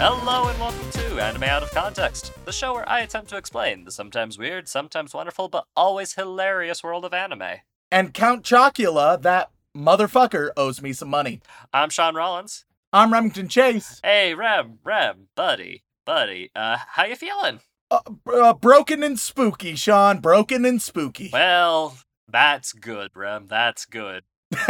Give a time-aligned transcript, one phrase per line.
[0.00, 3.82] Hello and welcome to Anime Out of Context, the show where I attempt to explain
[3.84, 7.56] the sometimes weird, sometimes wonderful, but always hilarious world of anime.
[7.90, 11.40] And Count Chocula, that motherfucker, owes me some money.
[11.74, 12.64] I'm Sean Rollins.
[12.92, 14.00] I'm Remington Chase.
[14.04, 17.58] Hey, Rem, Rem, buddy, buddy, uh, how you feeling?
[17.90, 17.98] Uh,
[18.32, 20.20] uh, broken and spooky, Sean.
[20.20, 21.30] Broken and spooky.
[21.32, 24.22] Well, that's good, Rem, that's good.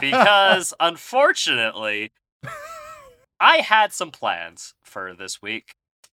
[0.00, 2.12] Because, unfortunately,
[3.40, 5.74] I had some plans for this week,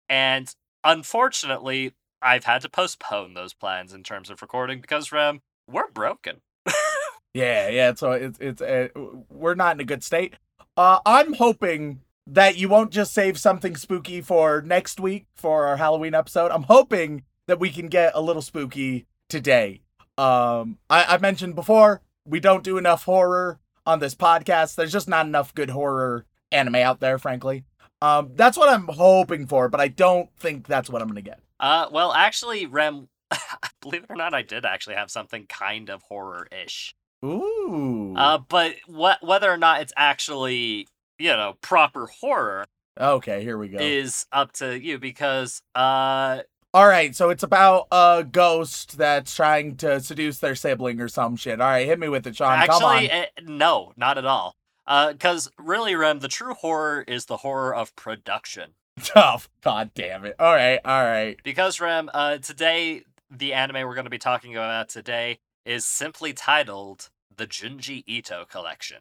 [0.09, 5.91] and unfortunately, I've had to postpone those plans in terms of recording because, Rem, we're
[5.91, 6.41] broken.
[7.35, 7.95] yeah, yeah.
[7.95, 8.89] So it's it's uh,
[9.31, 10.35] we're not in a good state.
[10.77, 15.77] Uh, I'm hoping that you won't just save something spooky for next week for our
[15.77, 16.51] Halloween episode.
[16.51, 19.81] I'm hoping that we can get a little spooky today.
[20.19, 24.75] Um, I, I mentioned before we don't do enough horror on this podcast.
[24.75, 27.65] There's just not enough good horror anime out there, frankly.
[28.01, 31.41] Um, that's what I'm hoping for, but I don't think that's what I'm gonna get.
[31.59, 33.09] Uh, well, actually, Rem,
[33.81, 36.95] believe it or not, I did actually have something kind of horror-ish.
[37.25, 38.15] Ooh.
[38.17, 40.87] Uh, but what whether or not it's actually
[41.19, 42.65] you know proper horror
[43.01, 43.79] okay, here we go.
[43.81, 49.77] is up to you because uh All right, so it's about a ghost that's trying
[49.79, 51.61] to seduce their sibling or some shit.
[51.61, 52.65] All right, hit me with it, Sean.
[52.67, 52.97] Come on.
[52.97, 54.55] actually eh, no, not at all.
[54.89, 58.73] Uh, because really, Rem, the true horror is the horror of production.
[59.15, 60.35] Oh, God damn it.
[60.41, 61.39] All right, all right.
[61.45, 66.33] Because Rem, uh, today the anime we're going to be talking about today is simply
[66.33, 68.99] titled the Junji Ito Collection.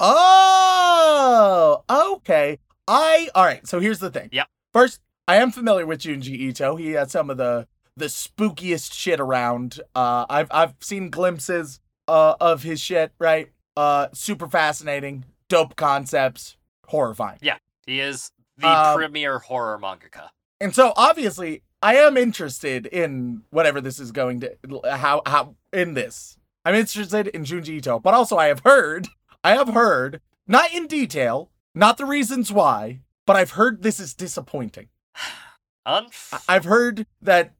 [0.00, 2.58] Oh, okay.
[2.88, 3.66] I all right.
[3.66, 4.28] So here's the thing.
[4.32, 4.48] Yep.
[4.72, 6.76] First, I am familiar with Junji Ito.
[6.76, 9.80] He has some of the the spookiest shit around.
[9.94, 13.12] Uh, I've I've seen glimpses uh of his shit.
[13.18, 13.50] Right.
[13.76, 17.38] Uh, super fascinating, dope concepts, horrifying.
[17.42, 20.28] Yeah, he is the Um, premier horror mangaka.
[20.60, 24.56] And so obviously, I am interested in whatever this is going to
[24.90, 26.38] how how in this.
[26.64, 29.08] I'm interested in Junji Ito, but also I have heard,
[29.42, 34.14] I have heard, not in detail, not the reasons why, but I've heard this is
[34.14, 34.88] disappointing.
[35.86, 37.52] Unf- I've heard that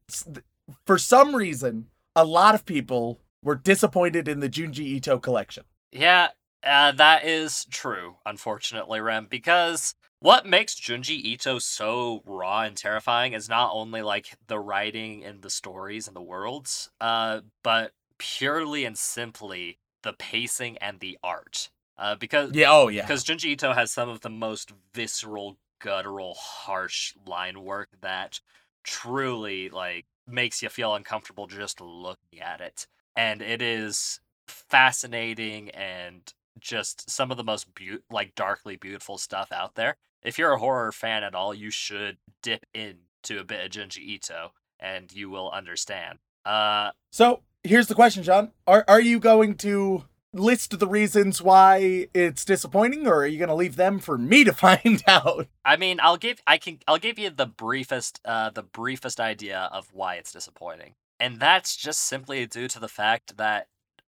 [0.87, 5.65] for some reason, a lot of people were disappointed in the Junji Ito collection.
[5.95, 6.29] Yeah,
[6.63, 13.33] uh, that is true, unfortunately, Rem, because what makes Junji Ito so raw and terrifying
[13.33, 18.85] is not only like the writing and the stories and the worlds, uh, but purely
[18.85, 21.69] and simply the pacing and the art.
[21.97, 23.03] Uh, because Yeah, oh yeah.
[23.03, 28.41] because Junji Ito has some of the most visceral, guttural, harsh line work that
[28.83, 32.85] truly like makes you feel uncomfortable just looking at it.
[33.15, 39.51] And it is fascinating and just some of the most beau- like darkly beautiful stuff
[39.51, 39.97] out there.
[40.23, 43.99] If you're a horror fan at all, you should dip into a bit of Junji
[43.99, 46.19] Ito and you will understand.
[46.45, 48.51] Uh So here's the question, John.
[48.67, 53.55] Are are you going to list the reasons why it's disappointing, or are you gonna
[53.55, 55.47] leave them for me to find out?
[55.63, 59.69] I mean, I'll give I can I'll give you the briefest uh the briefest idea
[59.71, 60.95] of why it's disappointing.
[61.19, 63.67] And that's just simply due to the fact that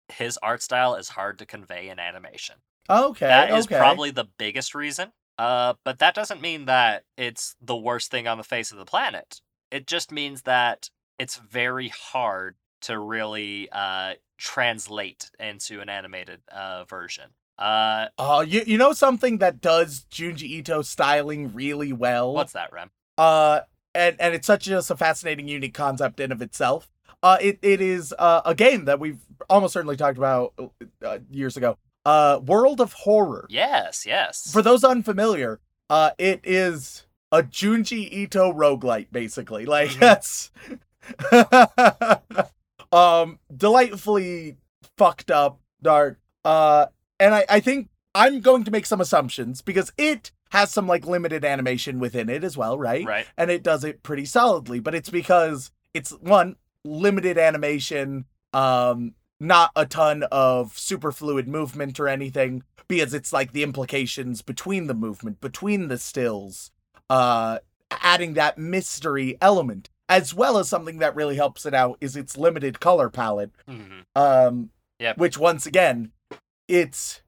[0.09, 2.57] his art style is hard to convey in animation.
[2.89, 3.79] Okay, That is okay.
[3.79, 5.13] probably the biggest reason.
[5.39, 8.85] Uh but that doesn't mean that it's the worst thing on the face of the
[8.85, 9.41] planet.
[9.71, 16.85] It just means that it's very hard to really uh translate into an animated uh
[16.85, 17.31] version.
[17.59, 22.33] Uh Oh, you you know something that does Junji Ito styling really well.
[22.35, 22.91] what's that, Rem?
[23.19, 23.61] uh
[23.95, 26.91] and and it's such just a fascinating unique concept in of itself
[27.23, 30.55] uh it, it is uh, a game that we've almost certainly talked about
[31.05, 34.51] uh, years ago uh world of horror Yes, yes.
[34.53, 35.61] for those unfamiliar
[35.91, 40.01] uh it is a junji ito roguelite basically like Mhm.
[40.01, 40.51] that's
[42.93, 44.57] um delightfully
[44.97, 46.87] fucked up dark uh
[47.19, 51.07] and i i think i'm going to make some assumptions because it has some like
[51.07, 53.27] limited animation within it as well right right.
[53.37, 59.71] and it does it pretty solidly but it's because it's one limited animation um not
[59.75, 65.41] a ton of superfluid movement or anything because it's like the implications between the movement,
[65.41, 66.71] between the stills,
[67.11, 67.59] uh,
[67.91, 72.37] adding that mystery element, as well as something that really helps it out is its
[72.39, 73.51] limited color palette.
[73.69, 74.05] Mhm.
[74.15, 74.71] Um,
[75.01, 75.19] Yep.
[75.19, 76.13] which once again,
[76.69, 77.23] it's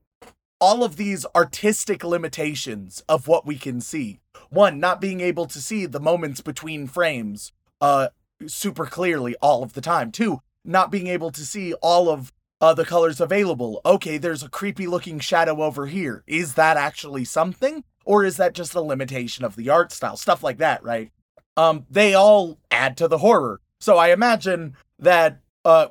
[0.61, 4.21] all of these artistic limitations of what we can see.
[4.49, 8.09] One, not being able to see the moments between frames, uh,
[8.47, 10.13] super clearly all of the time.
[10.13, 13.81] too not being able to see all of uh, the colors available.
[13.87, 16.25] Okay, there's a creepy looking shadow over here.
[16.27, 17.85] Is that actually something?
[18.05, 20.17] Or is that just a limitation of the art style?
[20.17, 21.11] Stuff like that, right?
[21.57, 23.61] Um, they all add to the horror.
[23.81, 25.89] So I imagine that uh,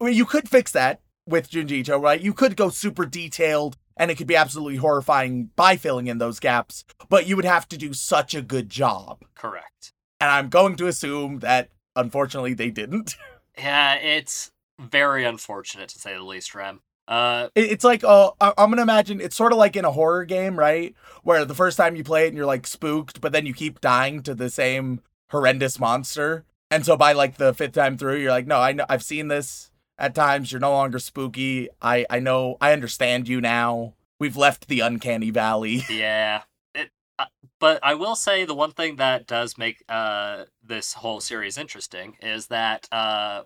[0.00, 2.20] you could fix that with Junji Ito, right?
[2.20, 6.38] You could go super detailed and it could be absolutely horrifying by filling in those
[6.38, 9.24] gaps, but you would have to do such a good job.
[9.34, 9.92] Correct.
[10.20, 13.16] And I'm going to assume that unfortunately they didn't.
[13.58, 16.82] Yeah, it's very unfortunate to say the least, Rem.
[17.08, 20.26] Uh, It's like, uh, I- I'm gonna imagine it's sort of like in a horror
[20.26, 20.94] game, right?
[21.22, 23.80] Where the first time you play it and you're like spooked, but then you keep
[23.80, 25.00] dying to the same
[25.30, 26.44] horrendous monster.
[26.70, 29.28] And so by like the fifth time through, you're like, no, I know, I've seen
[29.28, 30.52] this at times.
[30.52, 31.70] You're no longer spooky.
[31.80, 33.94] I, I know, I understand you now.
[34.20, 35.84] We've left the uncanny valley.
[35.90, 36.42] yeah.
[37.58, 42.16] But I will say the one thing that does make uh this whole series interesting
[42.20, 43.42] is that uh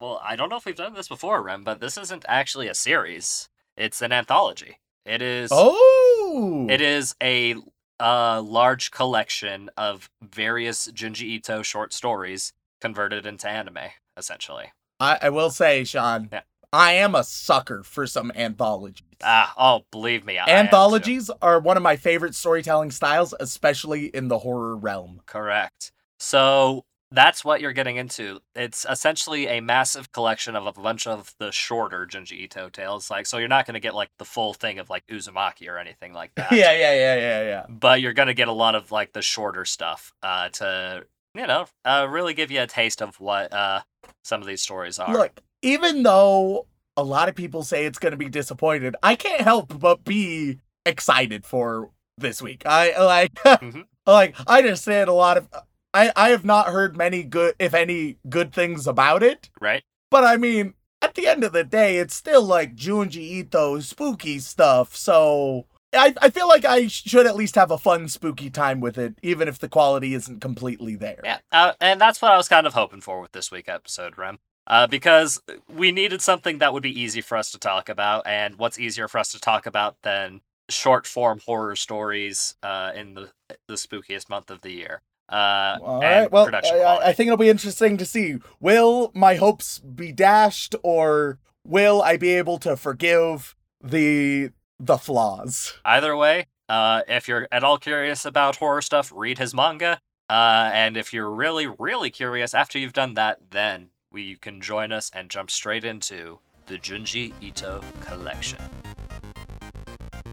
[0.00, 2.74] well I don't know if we've done this before, Rem, but this isn't actually a
[2.74, 3.48] series.
[3.76, 4.78] It's an anthology.
[5.04, 7.54] It is Oh, It is a
[8.00, 13.78] uh, large collection of various Junji Ito short stories converted into anime,
[14.16, 14.72] essentially.
[15.00, 16.42] I, I will say, Sean, Yeah.
[16.72, 19.02] I am a sucker for some anthologies.
[19.22, 20.48] Ah, oh, believe me, I.
[20.48, 25.20] Anthologies are one of my favorite storytelling styles, especially in the horror realm.
[25.26, 25.92] Correct.
[26.20, 28.40] So that's what you're getting into.
[28.54, 33.10] It's essentially a massive collection of a bunch of the shorter Junji Ito tales.
[33.10, 35.78] Like, so you're not going to get like the full thing of like Uzumaki or
[35.78, 36.52] anything like that.
[36.52, 37.66] yeah, yeah, yeah, yeah, yeah.
[37.68, 41.46] But you're going to get a lot of like the shorter stuff uh, to, you
[41.46, 43.80] know, uh, really give you a taste of what uh,
[44.22, 45.12] some of these stories are.
[45.12, 46.66] Look, even though
[46.98, 50.58] a lot of people say it's going to be disappointed, I can't help but be
[50.84, 52.62] excited for this week.
[52.66, 53.84] I like, Mhm.
[54.06, 55.48] like I just said a lot of.
[55.94, 59.48] I I have not heard many good, if any, good things about it.
[59.60, 59.82] right?
[60.10, 64.38] But I mean, at the end of the day, it's still like Junji Ito spooky
[64.40, 64.94] stuff.
[64.96, 68.98] So I, I feel like I should at least have a fun spooky time with
[68.98, 71.20] it, even if the quality isn't completely there.
[71.24, 74.18] Yeah, uh, and that's what I was kind of hoping for with this week episode,
[74.18, 74.38] Rem.
[74.68, 78.56] Uh, because we needed something that would be easy for us to talk about, and
[78.56, 83.30] what's easier for us to talk about than short form horror stories uh, in the
[83.66, 85.00] the spookiest month of the year.
[85.30, 86.30] Uh, All right.
[86.30, 86.98] Well, production I.
[87.08, 88.36] I think it'll be interesting to see.
[88.60, 95.74] Will my hopes be dashed, or will I be able to forgive the the flaws?
[95.84, 100.00] Either way, uh, if you're at all curious about horror stuff, read his manga.
[100.30, 104.60] Uh, and if you're really, really curious after you've done that, then we you can
[104.60, 108.58] join us and jump straight into the Junji Ito collection.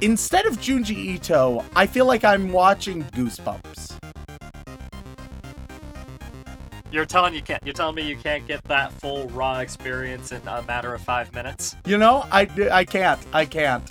[0.01, 3.97] Instead of Junji Ito, I feel like I'm watching Goosebumps.
[6.91, 7.61] You're telling you can't.
[7.65, 11.33] You're telling me you can't get that full raw experience in a matter of five
[11.33, 11.75] minutes.
[11.85, 13.19] You know, I I can't.
[13.33, 13.83] I can't.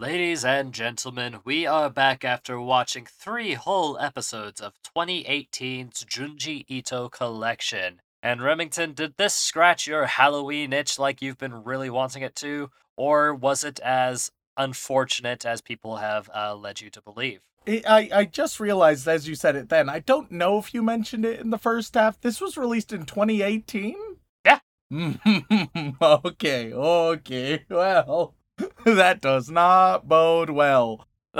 [0.00, 7.10] Ladies and gentlemen, we are back after watching three whole episodes of 2018's Junji Ito
[7.10, 8.00] collection.
[8.22, 12.70] And Remington, did this scratch your Halloween itch like you've been really wanting it to,
[12.96, 17.42] or was it as unfortunate as people have uh, led you to believe?
[17.68, 20.82] I, I I just realized as you said it then, I don't know if you
[20.82, 22.18] mentioned it in the first half.
[22.18, 23.98] This was released in 2018?
[24.46, 24.60] Yeah.
[26.00, 27.64] okay, okay.
[27.68, 28.34] Well,
[28.84, 31.06] that does not bode well.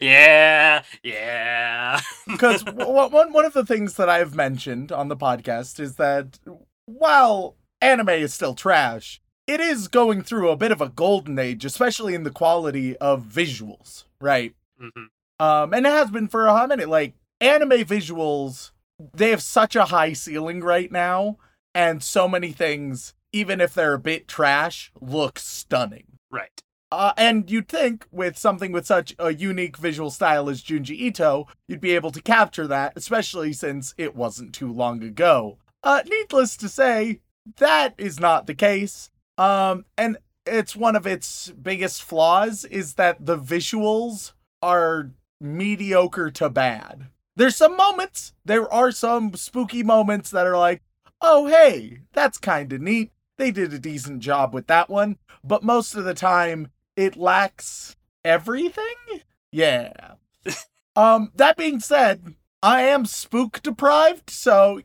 [0.00, 2.00] yeah, yeah.
[2.26, 6.38] Because one, one of the things that I've mentioned on the podcast is that
[6.86, 11.64] while anime is still trash, it is going through a bit of a golden age,
[11.64, 14.54] especially in the quality of visuals, right?
[14.80, 15.08] Mhm.
[15.38, 16.88] Um, and it has been for a hot minute.
[16.88, 18.70] Like anime visuals,
[19.14, 21.38] they have such a high ceiling right now,
[21.74, 26.18] and so many things, even if they're a bit trash, look stunning.
[26.30, 26.62] Right.
[26.90, 31.48] Uh, and you'd think with something with such a unique visual style as Junji Ito,
[31.66, 35.56] you'd be able to capture that, especially since it wasn't too long ago.
[35.82, 37.20] Uh, needless to say,
[37.56, 39.10] that is not the case.
[39.38, 45.10] Um, and it's one of its biggest flaws is that the visuals are
[45.40, 47.06] mediocre to bad.
[47.36, 50.82] There's some moments, there are some spooky moments that are like,
[51.22, 53.12] oh, hey, that's kind of neat.
[53.42, 55.16] They did a decent job with that one.
[55.42, 58.94] But most of the time, it lacks everything.
[59.50, 60.12] Yeah.
[60.96, 64.82] um, that being said, I am spook deprived, so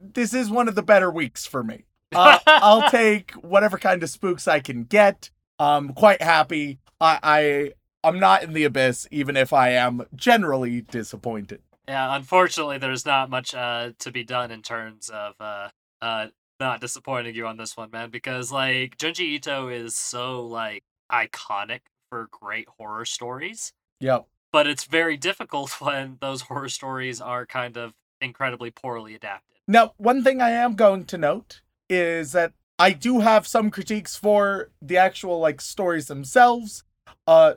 [0.00, 1.84] this is one of the better weeks for me.
[2.12, 5.30] Uh, I'll take whatever kind of spooks I can get.
[5.60, 6.80] I'm quite happy.
[7.00, 11.62] I, I I'm not in the abyss, even if I am generally disappointed.
[11.86, 15.68] Yeah, unfortunately, there's not much uh, to be done in terms of uh,
[16.02, 16.26] uh,
[16.60, 18.10] not disappointing you on this one, man.
[18.10, 24.26] Because like Junji Ito is so like iconic for great horror stories, Yep.
[24.52, 29.56] but it's very difficult when those horror stories are kind of incredibly poorly adapted.
[29.66, 34.16] Now, one thing I am going to note is that I do have some critiques
[34.16, 36.84] for the actual like stories themselves.
[37.26, 37.54] Uh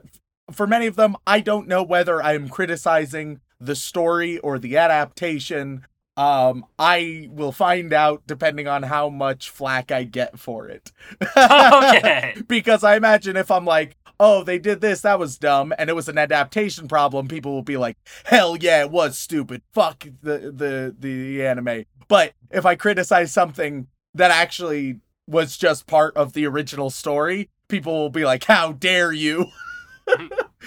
[0.52, 5.86] for many of them, I don't know whether I'm criticizing the story or the adaptation.
[6.16, 10.92] Um I will find out depending on how much flack I get for it.
[11.36, 12.36] Okay.
[12.48, 15.96] because I imagine if I'm like, oh, they did this, that was dumb, and it
[15.96, 19.62] was an adaptation problem, people will be like, hell yeah, it was stupid.
[19.72, 21.84] Fuck the the the anime.
[22.08, 27.94] But if I criticize something that actually was just part of the original story, people
[27.94, 29.46] will be like, how dare you?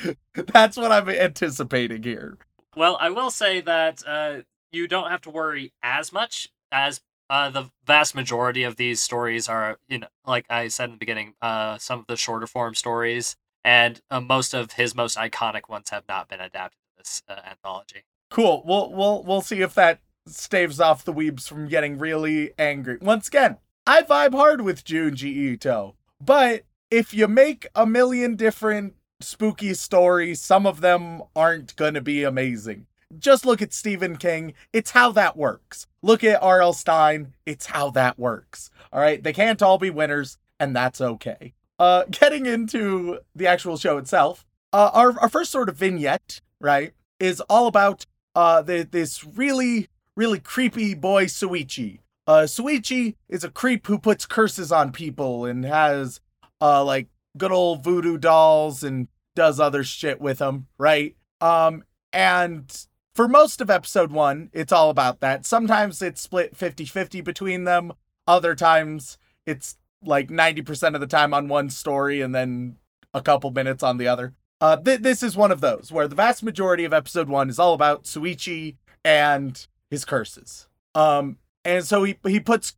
[0.34, 2.38] That's what I'm anticipating here.
[2.76, 4.38] Well, I will say that uh,
[4.72, 9.50] you don't have to worry as much as uh, the vast majority of these stories
[9.50, 12.74] are, you know, like I said in the beginning, uh, some of the shorter form
[12.76, 17.24] stories, and uh, most of his most iconic ones have not been adapted to this
[17.28, 18.04] uh, anthology.
[18.30, 18.64] Cool.
[18.66, 22.98] We'll we'll we'll see if that staves off the weebs from getting really angry.
[23.02, 28.96] Once again, I vibe hard with Junji Ito, but if you make a million different
[29.20, 32.88] spooky stories, some of them aren't gonna be amazing.
[33.18, 34.54] Just look at Stephen King.
[34.74, 35.88] It's how that works.
[36.02, 36.74] Look at R.L.
[36.74, 37.34] Stine.
[37.46, 38.70] It's how that works.
[38.92, 39.22] All right.
[39.24, 41.54] They can't all be winners, and that's okay.
[41.80, 46.94] Uh, getting into the actual show itself, uh, our, our first sort of vignette, right,
[47.20, 52.00] is all about uh, the, this really, really creepy boy, Souichi.
[52.28, 56.20] Uh, Souichi is a creep who puts curses on people and has,
[56.60, 61.16] uh, like, good old voodoo dolls and does other shit with them, right?
[61.40, 62.88] Um, and
[63.18, 65.44] for most of episode one, it's all about that.
[65.44, 67.94] Sometimes it's split 50 50 between them,
[68.28, 72.78] other times it's like 90% of the time on one story and then
[73.16, 74.36] a couple minutes on the other.
[74.62, 77.58] Uh, th- this is one of those where the vast majority of episode one is
[77.58, 80.68] all about Souichi and his curses.
[80.94, 82.76] Um, and so he he puts.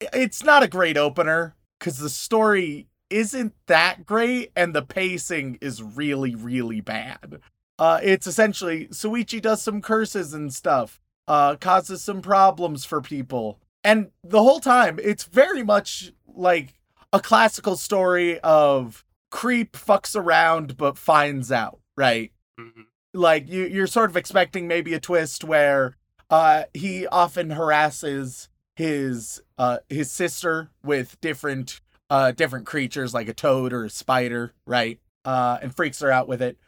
[0.00, 5.82] It's not a great opener because the story isn't that great and the pacing is
[5.82, 7.40] really really bad.
[7.78, 13.58] Uh, it's essentially Souichi does some curses and stuff, uh, causes some problems for people,
[13.84, 16.74] and the whole time it's very much like
[17.12, 22.32] a classical story of creep fucks around but finds out, right?
[22.58, 22.86] Mhm.
[23.12, 25.96] Like you, you're sort of expecting maybe a twist where
[26.30, 31.80] uh, he often harasses his uh, his sister with different
[32.10, 34.98] uh, different creatures like a toad or a spider, right?
[35.24, 36.58] Uh, and freaks her out with it.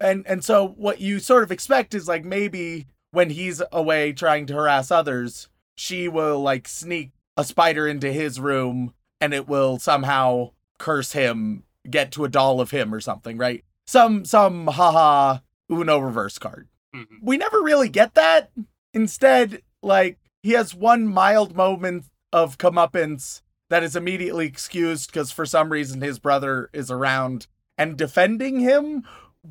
[0.00, 4.46] And and so what you sort of expect is like maybe when he's away trying
[4.46, 9.78] to harass others, she will like sneak a spider into his room and it will
[9.78, 13.64] somehow curse him, get to a doll of him or something, right?
[13.86, 15.38] Some some haha
[15.70, 16.68] Uno reverse card.
[16.94, 17.06] Mhm.
[17.22, 18.50] We never really get that.
[18.92, 25.44] Instead, like he has one mild moment of comeuppance that is immediately excused because for
[25.46, 27.46] some reason his brother is around
[27.76, 29.04] and defending him,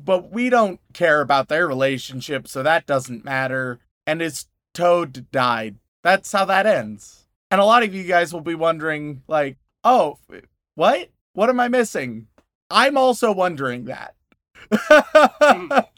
[0.04, 3.80] but we don't care about their relationship, so that doesn't matter.
[4.06, 5.76] And his toad died.
[6.02, 7.26] That's how that ends.
[7.50, 10.18] And a lot of you guys will be wondering, like, oh,
[10.74, 11.10] what?
[11.32, 12.28] What am I missing?
[12.70, 14.14] I'm also wondering that.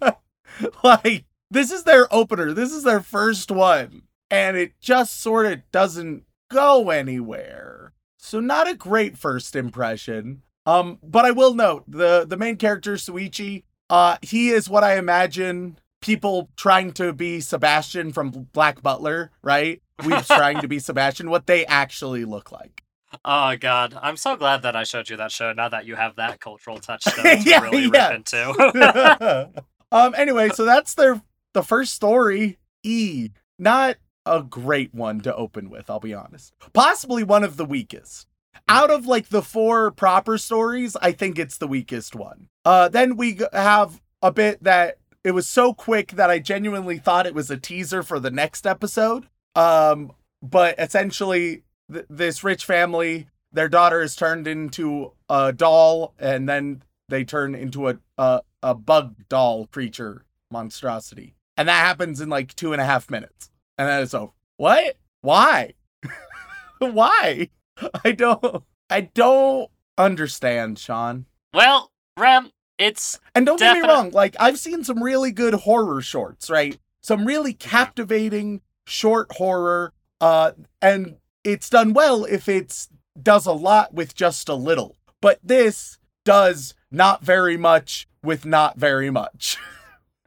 [0.82, 2.52] like, this is their opener.
[2.52, 4.02] This is their first one.
[4.30, 7.92] And it just sort of doesn't go anywhere.
[8.18, 10.42] So not a great first impression.
[10.66, 14.96] Um, but I will note the the main character Souichi, uh, he is what I
[14.98, 19.82] imagine people trying to be Sebastian from Black Butler, right?
[20.04, 22.84] We're trying to be Sebastian, what they actually look like.
[23.24, 25.52] Oh god, I'm so glad that I showed you that show.
[25.54, 28.08] Now that you have that cultural touchstone to Yeah, really yeah.
[28.10, 29.64] rip into.
[29.92, 31.22] um anyway, so that's their
[31.54, 33.30] the first story, E.
[33.58, 36.52] Not a great one to open with, I'll be honest.
[36.74, 38.27] Possibly one of the weakest.
[38.68, 42.48] Out of like the four proper stories, I think it's the weakest one.
[42.64, 47.26] Uh then we have a bit that it was so quick that I genuinely thought
[47.26, 49.26] it was a teaser for the next episode.
[49.54, 56.48] Um but essentially, th- this rich family, their daughter is turned into a doll, and
[56.48, 62.28] then they turn into a a, a bug doll creature monstrosity, and that happens in
[62.28, 64.32] like two and a half minutes, and then it's over.
[64.56, 64.96] What?
[65.22, 65.74] Why?
[66.78, 67.48] Why?
[68.04, 68.64] I don't.
[68.90, 71.26] I don't understand, Sean.
[71.52, 76.00] Well, Rem, it's And don't get me wrong, like I've seen some really good horror
[76.00, 76.78] shorts, right?
[77.00, 82.88] Some really captivating short horror, uh, and it's done well if it's
[83.20, 84.96] does a lot with just a little.
[85.20, 89.56] But this does not very much with not very much.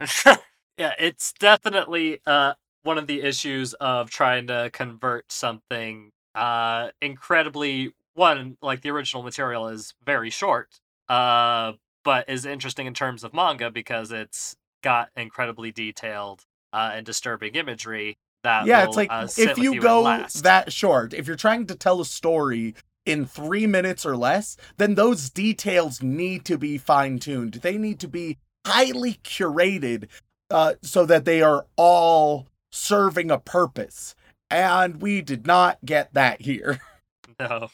[0.76, 7.92] yeah, it's definitely uh one of the issues of trying to convert something uh incredibly
[8.14, 11.72] one like the original material is very short uh
[12.04, 17.54] but is interesting in terms of manga because it's got incredibly detailed uh and disturbing
[17.54, 21.36] imagery that yeah, will, it's like uh, if with you go that short, if you're
[21.36, 22.74] trying to tell a story
[23.04, 27.54] in three minutes or less, then those details need to be fine tuned.
[27.54, 30.08] They need to be highly curated
[30.50, 34.14] uh, so that they are all serving a purpose.
[34.52, 36.80] And we did not get that here.
[37.40, 37.68] no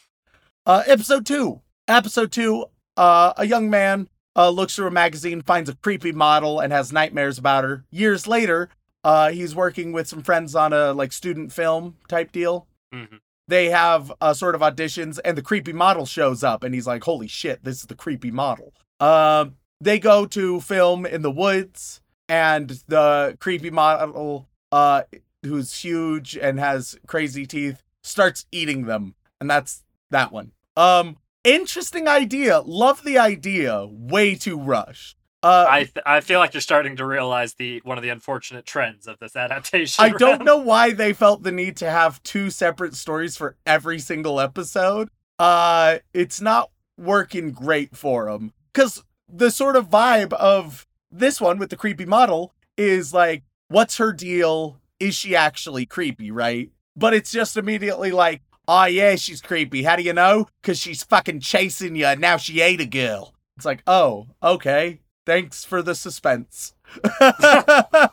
[0.65, 1.61] Uh, episode two.
[1.87, 2.65] Episode two.
[2.95, 6.93] Uh, a young man uh, looks through a magazine, finds a creepy model, and has
[6.93, 7.83] nightmares about her.
[7.91, 8.69] Years later,
[9.03, 12.67] uh, he's working with some friends on a like student film type deal.
[12.93, 13.19] Mhm.
[13.47, 17.03] They have uh, sort of auditions, and the creepy model shows up, and he's like,
[17.03, 21.99] "Holy shit, this is the creepy model." Um, they go to film in the woods,
[22.27, 25.01] and the creepy model, uh,
[25.43, 30.51] who's huge and has crazy teeth, starts eating them, and that's that one.
[30.75, 32.59] Um, interesting idea.
[32.59, 33.85] Love the idea.
[33.89, 35.17] Way too rushed.
[35.41, 38.65] Uh, I th- I feel like you're starting to realize the one of the unfortunate
[38.65, 40.03] trends of this adaptation.
[40.03, 43.99] I don't know why they felt the need to have two separate stories for every
[43.99, 45.09] single episode.
[45.37, 51.57] Uh, it's not working great for them because the sort of vibe of this one
[51.57, 54.81] with the creepy model is like, what's her deal?
[54.99, 56.71] Is she actually creepy, right?
[56.95, 59.83] But it's just immediately like, oh yeah, she's creepy.
[59.83, 60.47] How do you know?
[60.61, 63.33] Because she's fucking chasing you and now she ate a girl.
[63.57, 65.01] It's like, oh, okay.
[65.25, 66.73] Thanks for the suspense.
[66.93, 68.11] the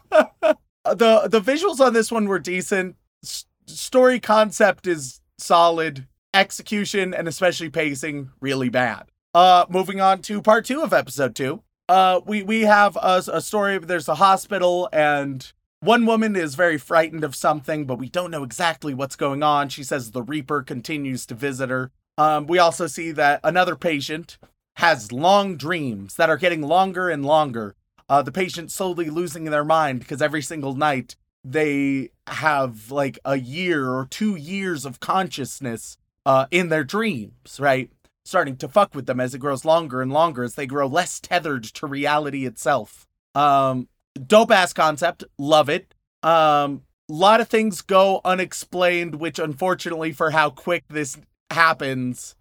[0.85, 2.97] the visuals on this one were decent.
[3.25, 6.07] S- story concept is solid.
[6.35, 9.11] Execution and especially pacing really bad.
[9.33, 11.63] Uh, moving on to part two of episode two.
[11.89, 13.79] Uh, we we have a, a story.
[13.79, 18.43] There's a hospital and one woman is very frightened of something, but we don't know
[18.43, 19.69] exactly what's going on.
[19.69, 21.91] She says the Reaper continues to visit her.
[22.19, 24.39] Um, we also see that another patient
[24.77, 27.75] has long dreams that are getting longer and longer.
[28.09, 33.37] Uh, the patient slowly losing their mind because every single night they have like a
[33.37, 37.91] year or two years of consciousness uh, in their dreams, right?
[38.25, 41.21] Starting to fuck with them as it grows longer and longer as they grow less
[41.21, 43.07] tethered to reality itself.
[43.35, 45.95] Um, dope ass concept, love it.
[46.23, 51.17] Um, a lot of things go unexplained, which unfortunately for how quick this
[51.51, 52.35] happens,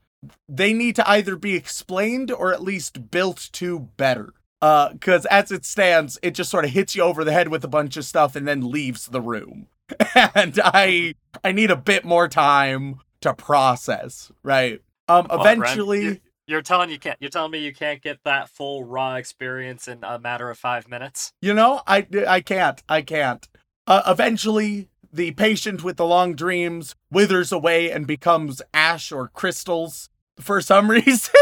[0.50, 4.34] they need to either be explained or at least built to better.
[4.62, 7.64] Uh, because as it stands, it just sort of hits you over the head with
[7.64, 9.68] a bunch of stuff and then leaves the room.
[10.34, 14.82] And I I need a bit more time to process, right?
[15.08, 17.18] Um, eventually, You- You're telling you can't.
[17.20, 20.88] You're telling me you can't get that full raw experience in a matter of five
[20.88, 21.34] minutes.
[21.42, 22.84] You know, I I can't.
[22.88, 23.48] I can't.
[23.88, 30.10] Uh, eventually, the patient with the long dreams withers away and becomes ash or crystals
[30.40, 31.34] for some reason.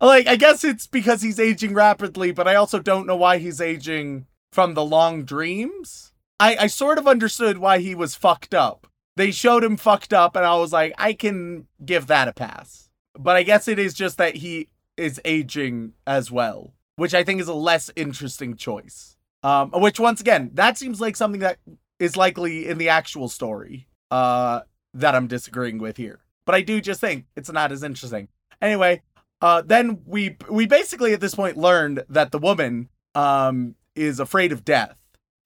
[0.00, 3.60] like, I guess it's because he's aging rapidly, but I also don't know why he's
[3.60, 6.12] aging from the long dreams.
[6.38, 8.86] I I sort of understood why he was fucked up.
[9.16, 12.89] They showed him fucked up, and I was like, I can give that a pass.
[13.22, 17.40] But I guess it is just that he is aging as well, which I think
[17.40, 19.16] is a less interesting choice.
[19.42, 21.58] Um, which once again, that seems like something that
[21.98, 23.86] is likely in the actual story.
[24.10, 24.60] Uh,
[24.94, 26.20] that I'm disagreeing with here.
[26.46, 28.28] But I do just think it's not as interesting.
[28.60, 29.02] Anyway,
[29.40, 34.52] uh, then we we basically at this point learned that the woman um is afraid
[34.52, 34.96] of death.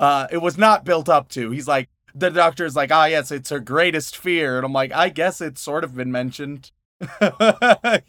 [0.00, 1.50] Uh, it was not built up to.
[1.50, 4.92] He's like the doctor is like, ah, yes, it's her greatest fear, and I'm like,
[4.92, 6.70] I guess it's sort of been mentioned.
[7.20, 8.02] I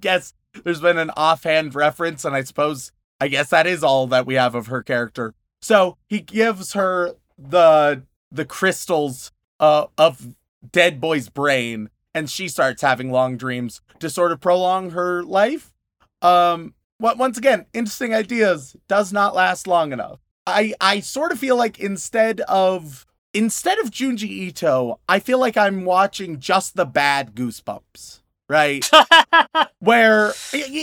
[0.00, 4.26] guess there's been an offhand reference, and I suppose I guess that is all that
[4.26, 5.34] we have of her character.
[5.60, 10.34] So he gives her the the crystals uh, of
[10.70, 15.72] Dead Boy's brain, and she starts having long dreams to sort of prolong her life.
[16.20, 20.20] Um, what once again, interesting ideas does not last long enough.
[20.46, 25.56] I I sort of feel like instead of instead of Junji Ito, I feel like
[25.56, 28.88] I'm watching just the bad Goosebumps, right?
[29.78, 30.32] Where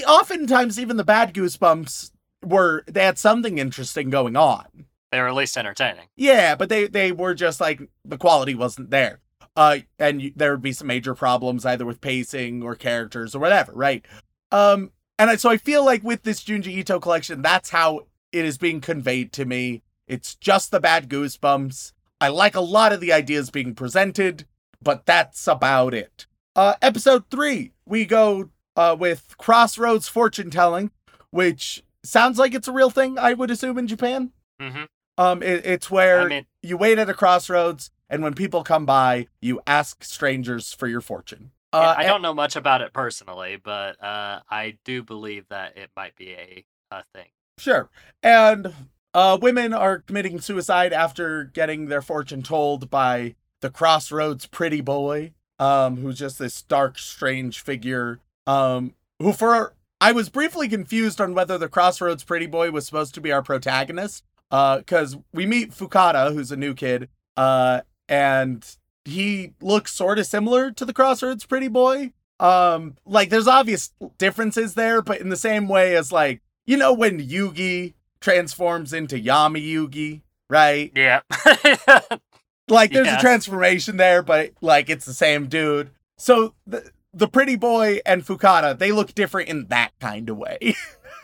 [0.08, 2.12] oftentimes even the bad Goosebumps
[2.43, 4.65] were they had something interesting going on.
[5.12, 6.08] they were at least entertaining.
[6.15, 9.19] Yeah, but they they were just like the quality wasn't there.
[9.56, 13.39] Uh, and you, there would be some major problems either with pacing or characters or
[13.39, 14.06] whatever, right?
[14.52, 18.45] Um, and I, so I feel like with this Junji Ito collection, that's how it
[18.45, 19.82] is being conveyed to me.
[20.08, 21.91] It's just the bad goosebumps.
[22.22, 24.45] I like a lot of the ideas being presented,
[24.82, 26.26] but that's about it.
[26.55, 30.91] Uh, episode three, we go uh, with Crossroads Fortune Telling,
[31.31, 33.17] which sounds like it's a real thing.
[33.17, 34.31] I would assume in Japan.
[34.59, 34.83] hmm
[35.17, 38.85] Um, it, it's where I mean, you wait at a crossroads, and when people come
[38.85, 41.51] by, you ask strangers for your fortune.
[41.71, 45.91] Uh, I don't know much about it personally, but uh, I do believe that it
[45.95, 47.27] might be a, a thing.
[47.59, 47.89] Sure.
[48.23, 48.73] And
[49.13, 55.33] uh, women are committing suicide after getting their fortune told by the Crossroads pretty boy,
[55.60, 58.19] um, who's just this dark, strange figure.
[58.48, 63.13] Um, who for I was briefly confused on whether the Crossroads pretty boy was supposed
[63.15, 64.24] to be our protagonist.
[64.52, 70.26] Uh, because we meet Fukada, who's a new kid, uh, and he looks sort of
[70.26, 72.13] similar to the Crossroads pretty boy.
[72.39, 76.93] Um, like there's obvious differences there, but in the same way as like you know
[76.93, 80.91] when Yugi transforms into Yami Yugi, right?
[80.95, 81.22] Yeah.
[82.69, 85.91] Like there's a transformation there, but like it's the same dude.
[86.17, 90.75] So the the pretty boy and Fukada, they look different in that kind of way.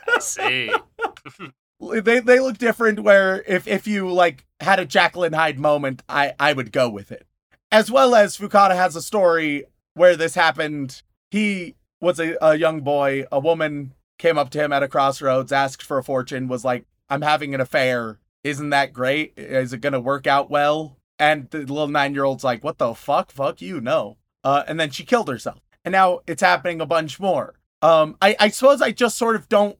[0.07, 0.71] I see.
[1.79, 6.01] they they look different where if if you like had a Jekyll and Hyde moment,
[6.09, 7.25] I I would go with it.
[7.71, 11.01] As well as Fukada has a story where this happened.
[11.31, 15.51] He was a, a young boy, a woman came up to him at a crossroads,
[15.51, 18.19] asked for a fortune, was like, I'm having an affair.
[18.43, 19.33] Isn't that great?
[19.37, 20.97] Is it gonna work out well?
[21.17, 23.31] And the little nine year old's like, What the fuck?
[23.31, 24.17] Fuck you, no.
[24.43, 25.59] Uh, and then she killed herself.
[25.83, 27.55] And now it's happening a bunch more.
[27.81, 29.77] Um, I, I suppose I just sort of don't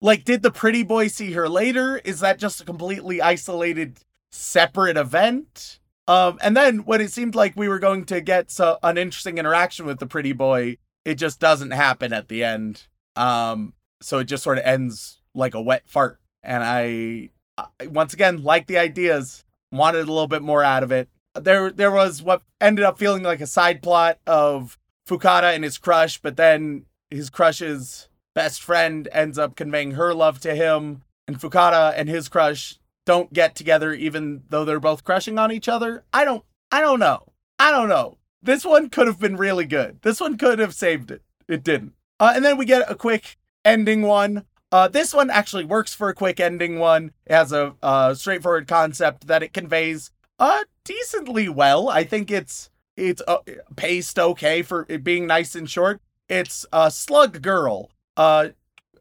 [0.00, 2.00] like, did the pretty boy see her later?
[2.04, 3.98] Is that just a completely isolated,
[4.30, 5.80] separate event?
[6.06, 9.38] Um, and then when it seemed like we were going to get so, an interesting
[9.38, 12.86] interaction with the pretty boy, it just doesn't happen at the end.
[13.16, 16.20] Um, so it just sort of ends like a wet fart.
[16.42, 20.92] And I, I once again, like the ideas, wanted a little bit more out of
[20.92, 21.08] it.
[21.34, 24.78] There, there was what ended up feeling like a side plot of
[25.08, 30.40] Fukada and his crush, but then his crush's best friend ends up conveying her love
[30.40, 35.38] to him, and Fukada and his crush don't get together even though they're both crushing
[35.38, 36.04] on each other.
[36.12, 37.32] I don't I don't know.
[37.58, 38.18] I don't know.
[38.42, 40.00] This one could have been really good.
[40.02, 41.22] This one could have saved it.
[41.48, 41.94] It didn't.
[42.20, 44.44] Uh, and then we get a quick ending one.
[44.70, 47.12] Uh, this one actually works for a quick ending one.
[47.26, 51.88] It has a uh, straightforward concept that it conveys uh decently well.
[51.88, 53.38] I think it's it's uh,
[53.76, 56.00] paced okay for it being nice and short.
[56.28, 57.90] It's a slug girl.
[58.16, 58.48] Uh,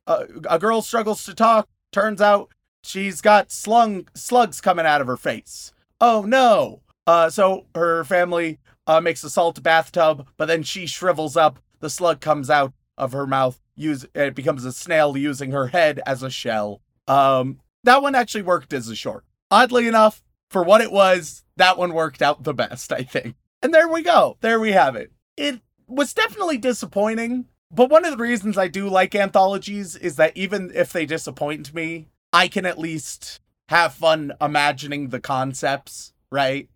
[0.05, 1.67] a, a girl struggles to talk.
[1.91, 2.49] Turns out
[2.83, 5.73] she's got slung slugs coming out of her face.
[5.99, 6.81] Oh no!
[7.05, 11.59] Uh, so her family uh, makes a salt bathtub, but then she shrivels up.
[11.79, 13.59] The slug comes out of her mouth.
[13.77, 16.81] Use it becomes a snail using her head as a shell.
[17.07, 19.23] Um, that one actually worked as a short.
[19.49, 23.35] Oddly enough, for what it was, that one worked out the best, I think.
[23.61, 24.37] And there we go.
[24.41, 25.11] There we have it.
[25.37, 30.35] It was definitely disappointing, but one of the reasons I do like anthologies is that
[30.35, 36.67] even if they disappoint me, I can at least have fun imagining the concepts, right?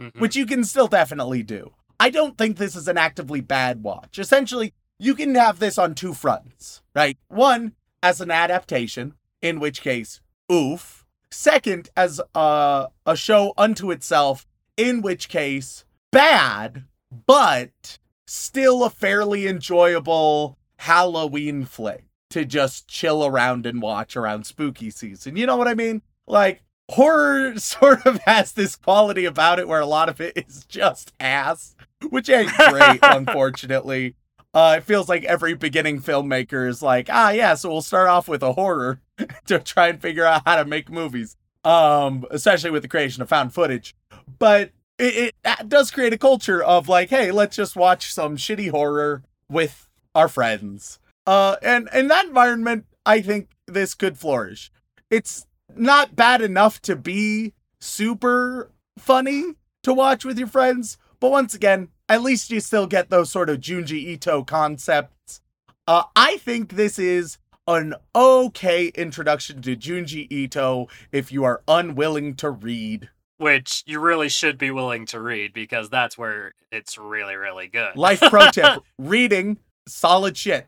[0.00, 0.18] Mhm.
[0.20, 1.72] Which you can still definitely do.
[2.00, 4.18] I don't think this is an actively bad watch.
[4.18, 7.16] Essentially, you can have this on two fronts, right?
[7.28, 11.04] One, as an adaptation, in which case, oof.
[11.30, 16.84] Second, as a, a show unto itself, in which case, bad,
[17.26, 24.90] but still a fairly enjoyable Halloween flick to just chill around and watch around spooky
[24.90, 25.36] season.
[25.36, 26.02] You know what I mean?
[26.26, 30.64] Like, horror sort of has this quality about it where a lot of it is
[30.64, 31.74] just ass,
[32.08, 34.14] which ain't great, unfortunately.
[34.58, 38.26] Uh, it feels like every beginning filmmaker is like, ah, yeah, so we'll start off
[38.26, 39.00] with a horror
[39.46, 41.36] to try and figure out how to make movies.
[41.62, 43.94] Um, especially with the creation of found footage.
[44.40, 48.70] But it, it does create a culture of like, hey, let's just watch some shitty
[48.70, 50.98] horror with our friends.
[51.24, 54.72] Uh, and in that environment, I think this could flourish.
[55.08, 61.54] It's not bad enough to be super funny to watch with your friends, but once
[61.54, 65.40] again, at least you still get those sort of Junji Ito concepts.
[65.86, 72.34] Uh, I think this is an okay introduction to Junji Ito if you are unwilling
[72.36, 73.10] to read.
[73.38, 77.96] which you really should be willing to read because that's where it's really, really good.
[77.96, 80.66] Life pro tip: reading solid shit.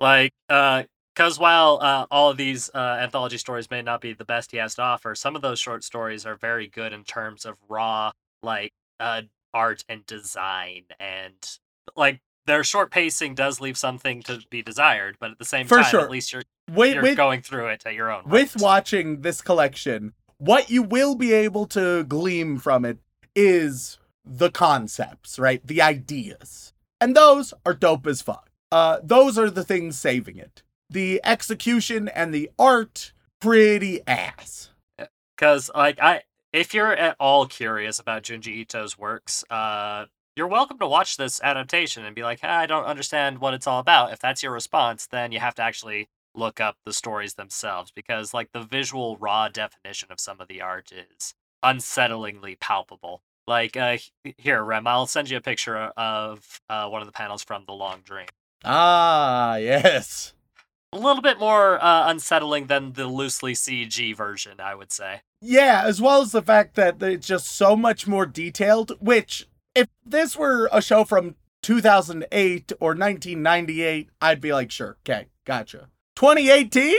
[0.00, 4.24] Like, uh, because while uh, all of these uh, anthology stories may not be the
[4.24, 7.44] best he has to offer, some of those short stories are very good in terms
[7.44, 9.22] of raw, like, uh,
[9.54, 10.84] art and design.
[11.00, 11.34] And,
[11.96, 15.78] like, their short pacing does leave something to be desired, but at the same For
[15.78, 16.00] time, sure.
[16.00, 18.62] at least you're, With, you're with, going through it at your own with rate.
[18.62, 22.98] watching this collection, what you will be able to glean from it
[23.34, 25.66] is the concepts, right?
[25.66, 26.72] The ideas.
[27.00, 28.50] And those are dope as fuck.
[28.72, 30.62] Uh, those are the things saving it.
[30.90, 34.70] The execution and the art, pretty ass.
[35.36, 36.22] Because, like, I.
[36.52, 41.40] If you're at all curious about Junji Ito's works, uh, you're welcome to watch this
[41.42, 44.12] adaptation and be like, "Ah, I don't understand what it's all about.
[44.12, 48.32] If that's your response, then you have to actually look up the stories themselves because,
[48.32, 53.22] like, the visual raw definition of some of the art is unsettlingly palpable.
[53.46, 53.98] Like, uh,
[54.38, 57.72] here, Rem, I'll send you a picture of uh, one of the panels from The
[57.72, 58.28] Long Dream.
[58.64, 60.32] Ah, yes.
[60.92, 65.20] A little bit more uh, unsettling than the loosely CG version, I would say.
[65.40, 69.86] Yeah, as well as the fact that it's just so much more detailed, which, if
[70.04, 75.88] this were a show from 2008 or 1998, I'd be like, sure, okay, gotcha.
[76.16, 76.94] 2018?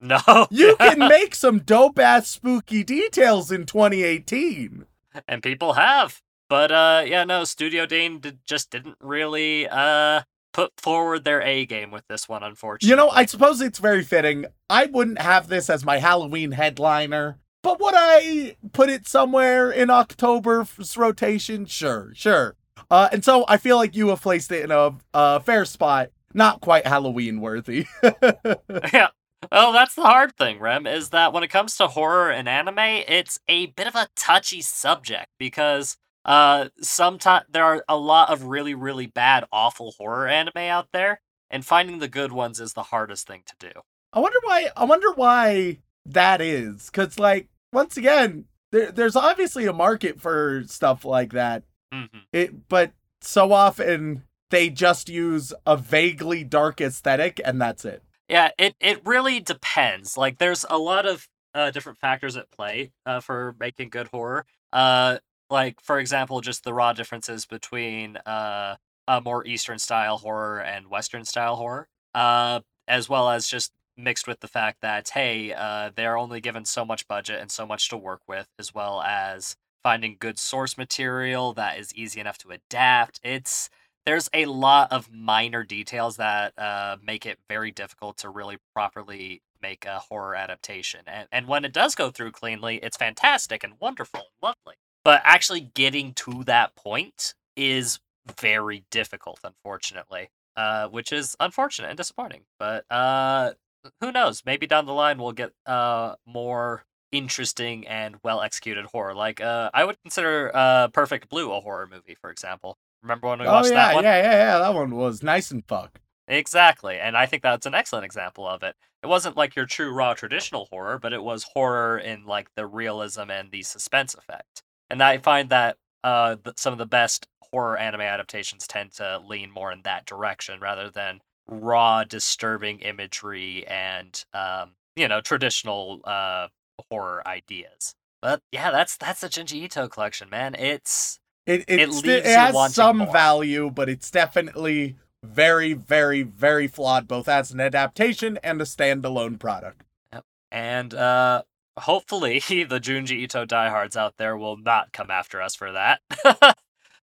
[0.00, 0.18] No,
[0.50, 4.84] You can make some dope ass spooky details in 2018.
[5.26, 10.22] and people have but uh yeah no Studio Deen did, just didn't really uh
[10.58, 14.02] put forward their a game with this one unfortunately You know, I suppose it's very
[14.02, 14.44] fitting.
[14.68, 19.88] I wouldn't have this as my Halloween headliner, but would I put it somewhere in
[19.88, 21.64] October's rotation?
[21.66, 22.56] Sure, sure.
[22.90, 26.10] Uh, and so I feel like you have placed it in a, a fair spot,
[26.34, 27.86] not quite Halloween worthy.
[28.92, 29.10] yeah
[29.52, 33.04] well that's the hard thing rem is that when it comes to horror and anime
[33.06, 35.96] it's a bit of a touchy subject because
[36.28, 41.20] uh sometimes there are a lot of really really bad awful horror anime out there
[41.50, 43.80] and finding the good ones is the hardest thing to do
[44.12, 44.68] I wonder why.
[44.76, 46.88] I wonder why that is.
[46.90, 51.64] Cause like once again, there, there's obviously a market for stuff like that.
[51.92, 58.02] hmm It, but so often they just use a vaguely dark aesthetic, and that's it.
[58.28, 60.16] Yeah, it, it really depends.
[60.16, 64.46] Like, there's a lot of uh, different factors at play uh, for making good horror.
[64.72, 65.18] Uh,
[65.50, 70.88] like, for example, just the raw differences between uh, a more Eastern style horror and
[70.88, 75.90] Western style horror, uh, as well as just mixed with the fact that, hey, uh,
[75.94, 79.56] they're only given so much budget and so much to work with, as well as
[79.82, 83.20] finding good source material that is easy enough to adapt.
[83.22, 83.70] It's
[84.06, 89.42] there's a lot of minor details that uh, make it very difficult to really properly
[89.60, 91.00] make a horror adaptation.
[91.06, 94.76] And, and when it does go through cleanly, it's fantastic and wonderful and lovely.
[95.04, 98.00] But actually getting to that point is
[98.40, 102.42] very difficult, unfortunately, uh, which is unfortunate and disappointing.
[102.58, 103.52] But uh,
[104.00, 104.42] who knows?
[104.44, 109.14] Maybe down the line we'll get uh, more interesting and well executed horror.
[109.14, 112.76] Like uh, I would consider uh, Perfect Blue a horror movie, for example.
[113.02, 114.04] Remember when we Oh watched yeah, that one?
[114.04, 114.58] yeah, yeah, yeah.
[114.58, 116.00] That one was nice and fuck.
[116.30, 118.76] Exactly, and I think that's an excellent example of it.
[119.02, 122.66] It wasn't like your true raw traditional horror, but it was horror in like the
[122.66, 124.62] realism and the suspense effect.
[124.90, 129.50] And I find that uh, some of the best horror anime adaptations tend to lean
[129.50, 136.48] more in that direction rather than raw, disturbing imagery and um, you know traditional uh,
[136.90, 137.94] horror ideas.
[138.20, 140.54] But yeah, that's that's the Junji Ito collection, man.
[140.54, 143.12] It's It it, It it has some more.
[143.12, 149.38] value, but it's definitely very, very, very flawed, both as an adaptation and a standalone
[149.38, 149.82] product.
[150.12, 150.24] Yep.
[150.50, 151.42] And uh
[151.78, 156.00] hopefully the Junji Ito diehards out there will not come after us for that.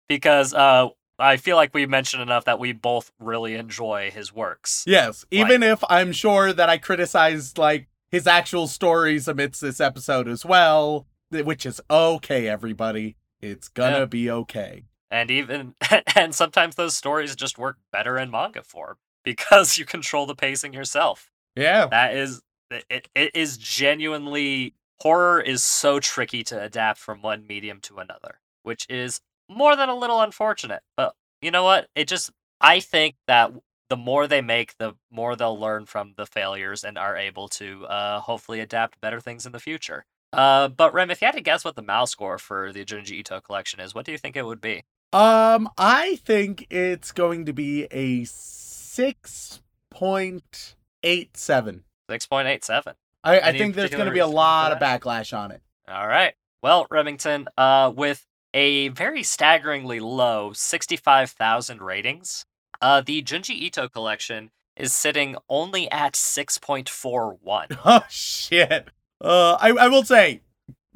[0.08, 4.82] because uh I feel like we mentioned enough that we both really enjoy his works.
[4.84, 10.26] Yes, even if I'm sure that I criticized like his actual stories amidst this episode
[10.26, 13.16] as well, which is okay, everybody.
[13.40, 14.04] It's gonna Yeah.
[14.06, 14.84] be okay.
[15.10, 15.74] And even
[16.16, 20.72] and sometimes those stories just work better in manga form because you control the pacing
[20.72, 21.30] yourself.
[21.54, 21.86] Yeah.
[21.86, 27.80] That is it, it is genuinely horror is so tricky to adapt from one medium
[27.82, 30.82] to another, which is more than a little unfortunate.
[30.96, 31.88] But you know what?
[31.94, 33.52] It just I think that
[33.90, 37.84] the more they make, the more they'll learn from the failures and are able to
[37.86, 40.04] uh, hopefully adapt better things in the future.
[40.32, 43.12] Uh, but Rem, if you had to guess what the mouse score for the Junji
[43.12, 44.82] Ito collection is, what do you think it would be?
[45.12, 50.74] Um, I think it's going to be a six point
[51.04, 51.84] eight seven.
[52.08, 52.94] Six point eight seven.
[53.22, 55.62] I, I think there's going to be a lot of backlash on it.
[55.88, 56.34] All right.
[56.62, 62.44] Well, Remington, uh, with a very staggeringly low 65,000 ratings,
[62.80, 67.78] uh, the Junji Ito collection is sitting only at 6.41.
[67.84, 68.88] Oh shit.
[69.20, 70.42] Uh, I I will say,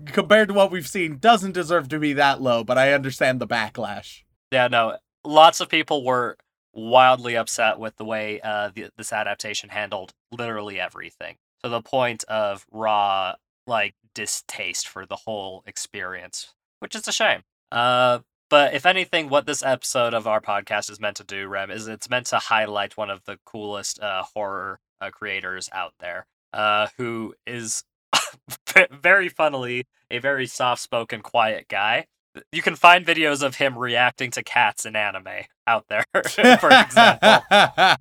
[0.06, 3.46] compared to what we've seen, doesn't deserve to be that low, but I understand the
[3.46, 4.22] backlash.
[4.50, 6.36] Yeah, no, lots of people were
[6.78, 12.24] wildly upset with the way uh, the, this adaptation handled literally everything to the point
[12.24, 13.34] of raw
[13.66, 17.42] like distaste for the whole experience, which is a shame.
[17.70, 21.70] Uh, but if anything, what this episode of our podcast is meant to do, Rem,
[21.70, 26.26] is it's meant to highlight one of the coolest uh, horror uh, creators out there,
[26.54, 27.84] uh, who is
[28.90, 32.06] very funnily a very soft-spoken, quiet guy.
[32.52, 37.42] You can find videos of him reacting to cats in anime out there, for example,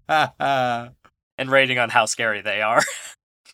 [1.38, 2.82] and rating on how scary they are.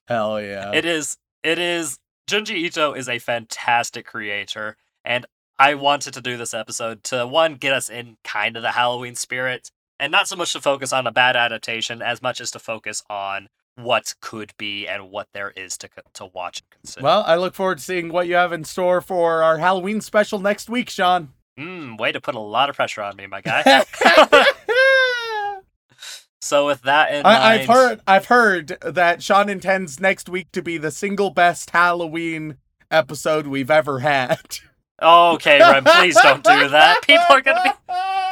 [0.08, 0.72] Hell yeah.
[0.74, 1.17] It is.
[1.43, 2.00] It is.
[2.30, 5.26] Junji Ito is a fantastic creator, and
[5.60, 9.15] I wanted to do this episode to one get us in kind of the Halloween
[9.15, 12.60] spirit, and not so much to focus on a bad adaptation as much as to
[12.60, 17.03] focus on what could be and what there is to to watch and consider.
[17.03, 20.39] well, I look forward to seeing what you have in store for our Halloween special
[20.39, 21.29] next week, Sean.
[21.57, 23.63] Hmm, way to put a lot of pressure on me, my guy.
[26.41, 30.51] so with that in mind, I, I've heard I've heard that Sean intends next week
[30.51, 32.57] to be the single best Halloween
[32.91, 34.59] episode we've ever had.
[35.01, 37.01] Okay, Rem, please don't do that.
[37.01, 37.93] People are gonna be.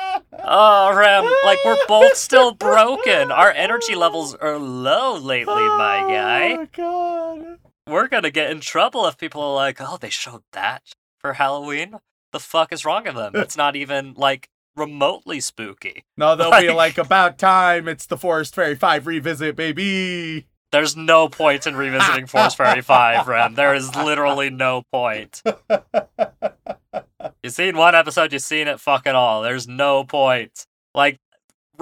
[0.44, 3.32] Oh, Rem, like we're both still broken.
[3.32, 6.54] Our energy levels are low lately, my guy.
[6.54, 7.58] Oh god.
[7.88, 11.96] We're gonna get in trouble if people are like, "Oh, they showed that for Halloween."
[12.32, 13.36] The fuck is wrong with them?
[13.36, 16.06] It's not even like remotely spooky.
[16.16, 17.90] No, they'll be Like- like about time.
[17.90, 20.48] It's the Forest Fairy Five revisit, baby.
[20.72, 23.56] There's no point in revisiting Forest Fairy 5, Rem.
[23.56, 25.42] There is literally no point.
[27.44, 29.42] You've seen one episode, you've seen it fucking all.
[29.42, 30.66] There's no point.
[30.94, 31.20] Like,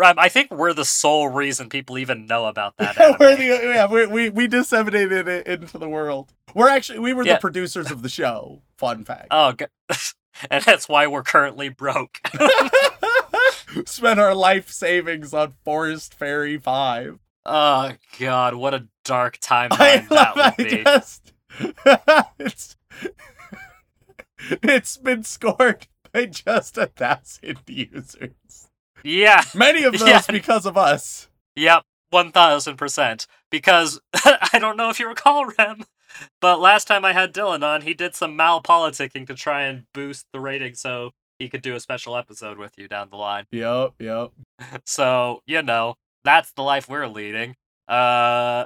[0.02, 2.98] I think we're the sole reason people even know about that.
[3.02, 3.18] Anime.
[3.20, 6.32] we're the, yeah, we, we we disseminated it into the world.
[6.56, 7.34] We're actually we were Yeah.
[7.36, 8.62] the producers of the show.
[8.78, 9.28] Fun fact.
[9.32, 9.54] Oh,
[10.50, 12.20] and that's why we're currently broke.
[13.86, 17.20] Spent our life savings on Forest Fairy Five.
[17.46, 20.36] oh, God, what a dark I timeline that love.
[20.36, 20.84] would I be.
[20.84, 21.34] just.
[22.40, 22.76] it's.
[24.64, 28.70] It's been scored by just a thousand users.
[29.04, 30.22] Yeah, Many of those Yeah.
[30.30, 31.30] because of us.
[31.56, 33.28] Yep, one thousand percent.
[33.52, 35.84] Because I don't know if you recall, Rem,
[36.42, 40.26] but last time I had Dylan on, he did some malpoliticking to try and boost
[40.34, 43.46] the rating so he could do a special episode with you down the line.
[43.52, 44.32] Yep, yep.
[44.86, 47.56] So you know that's the life we're leading.
[47.88, 48.66] Uh,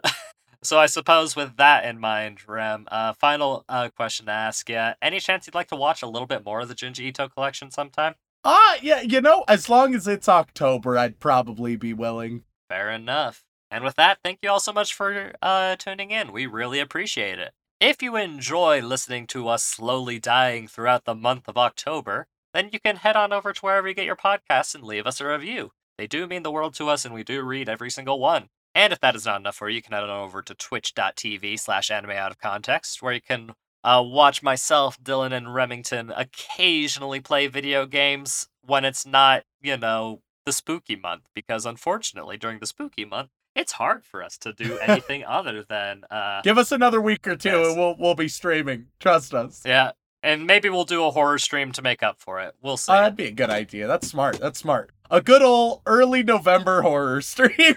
[0.64, 4.92] so I suppose with that in mind, Rem, uh, final uh, question to ask you:
[5.02, 7.72] Any chance you'd like to watch a little bit more of the Junji Ito collection
[7.72, 8.16] sometime?
[8.44, 12.44] Ah, yeah, you know, as long as it's October, I'd probably be willing.
[12.70, 13.46] Fair enough.
[13.72, 16.32] And with that, thank you all so much for uh, tuning in.
[16.32, 17.54] We really appreciate it.
[17.80, 22.80] If you enjoy listening to us slowly dying throughout the month of October, then you
[22.80, 25.72] can head on over to wherever you get your podcasts and leave us a review.
[25.98, 28.50] They do mean the world to us, and we do read every single one.
[28.76, 31.60] And if that is not enough for you, you can head on over to twitch.tv
[31.60, 33.52] slash anime out of context, where you can
[33.84, 40.22] uh, watch myself, Dylan, and Remington occasionally play video games when it's not, you know,
[40.46, 41.24] the spooky month.
[41.36, 46.04] Because unfortunately, during the spooky month, it's hard for us to do anything other than,
[46.10, 47.68] uh, Give us another week or two Yes.
[47.68, 48.88] and we'll we'll be streaming.
[49.00, 49.62] Trust us.
[49.66, 49.92] yeah.
[50.24, 52.56] And maybe we'll do a horror stream to make up for it.
[52.62, 52.94] We'll see.
[52.94, 53.88] Oh, that'd be a good idea.
[53.88, 54.40] That's smart.
[54.40, 54.92] That's smart.
[55.12, 57.76] A good old early November horror stream.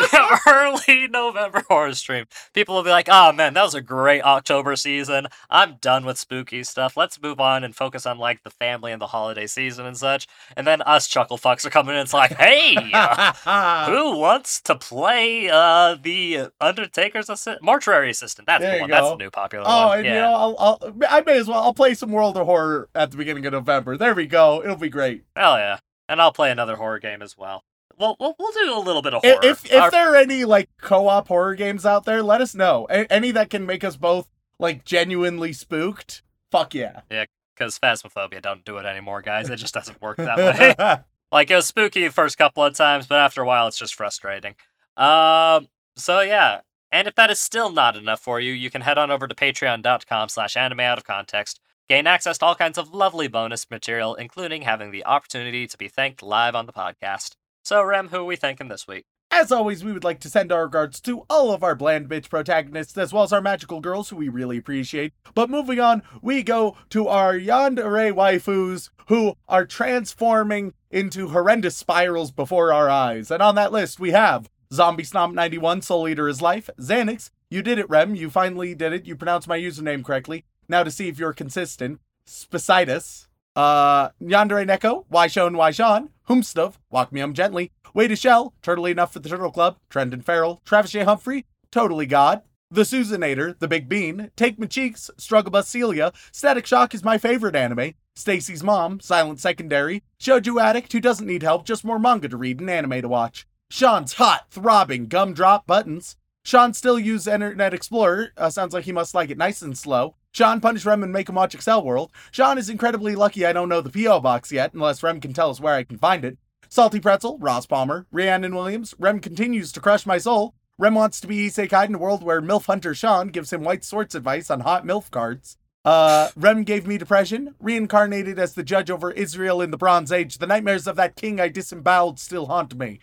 [0.46, 2.26] early November horror stream.
[2.54, 5.26] People will be like, "Oh man, that was a great October season.
[5.50, 6.96] I'm done with spooky stuff.
[6.96, 10.26] Let's move on and focus on like the family and the holiday season and such."
[10.56, 12.02] And then us chuckle fucks are coming in.
[12.02, 13.32] It's like, "Hey, uh,
[13.86, 18.46] who wants to play uh the Undertaker's assistant, mortuary assistant?
[18.46, 18.90] That's There the one.
[18.90, 19.10] That's go.
[19.10, 19.98] the new popular Oh, one.
[19.98, 20.14] and yeah.
[20.14, 21.62] you know, I'll, I'll, I may as well.
[21.62, 23.96] I'll play some World of Horror at the beginning of November.
[23.96, 24.62] There we go.
[24.62, 25.24] It'll be great.
[25.34, 25.78] Hell yeah.
[26.08, 27.64] And I'll play another horror game as well.
[27.98, 29.40] We'll we'll, we'll do a little bit of horror.
[29.42, 32.86] If if Our- there are any like co-op horror games out there, let us know.
[32.90, 34.28] A- any that can make us both
[34.58, 36.22] like genuinely spooked.
[36.50, 37.00] Fuck yeah.
[37.10, 37.24] yeah.
[37.54, 39.50] because phasmophobia don't do it anymore, guys.
[39.50, 41.04] It just doesn't work that way.
[41.32, 43.94] like it was spooky the first couple of times, but after a while, it's just
[43.94, 44.54] frustrating.
[44.96, 45.68] Um.
[45.96, 46.60] So yeah,
[46.92, 49.34] and if that is still not enough for you, you can head on over to
[49.34, 51.60] Patreon.com/slash Anime Out of Context.
[51.88, 55.88] Gain access to all kinds of lovely bonus material, including having the opportunity to be
[55.88, 57.36] thanked live on the podcast.
[57.66, 59.06] So, Rem, who are we thanking this week?
[59.28, 62.30] As always, we would like to send our regards to all of our bland bitch
[62.30, 65.12] protagonists, as well as our magical girls, who we really appreciate.
[65.34, 72.30] But moving on, we go to our yandere waifus, who are transforming into horrendous spirals
[72.30, 73.32] before our eyes.
[73.32, 77.62] And on that list, we have Zombie Stomp 91, Soul Eater is Life, Xanax, you
[77.62, 80.44] did it, Rem, you finally did it, you pronounced my username correctly.
[80.68, 81.98] Now to see if you're consistent,
[82.28, 83.25] Spicitus,
[83.56, 88.54] uh, Yandere Neko, Why Shone, Why Sean, Humstov, Walk Me Um Gently, Way to Shell,
[88.62, 91.04] Turtle Enough for the Turtle Club, Trendon Farrell, Travis J.
[91.04, 96.66] Humphrey, Totally God, The Susanator, The Big Bean, Take My Cheeks, Struggle Bus Celia, Static
[96.66, 101.64] Shock is my favorite anime, Stacy's Mom, Silent Secondary, Shoujo Addict who doesn't need help,
[101.64, 106.72] just more manga to read and anime to watch, Sean's hot, throbbing gumdrop buttons, Sean
[106.74, 110.60] still use Internet Explorer, uh, sounds like he must like it nice and slow, Sean
[110.60, 112.12] punish Rem and make him watch Accel World.
[112.30, 114.20] Sean is incredibly lucky I don't know the P.O.
[114.20, 116.36] box yet, unless Rem can tell us where I can find it.
[116.68, 120.54] Salty Pretzel, Ross Palmer, Rhiannon Williams, Rem continues to crush my soul.
[120.76, 123.82] Rem wants to be isekai in a world where MILF Hunter Sean gives him white
[123.82, 125.56] swords advice on hot MILF cards.
[125.86, 130.36] Uh, Rem gave me depression, reincarnated as the judge over Israel in the Bronze Age.
[130.36, 133.00] The nightmares of that king I disemboweled still haunt me.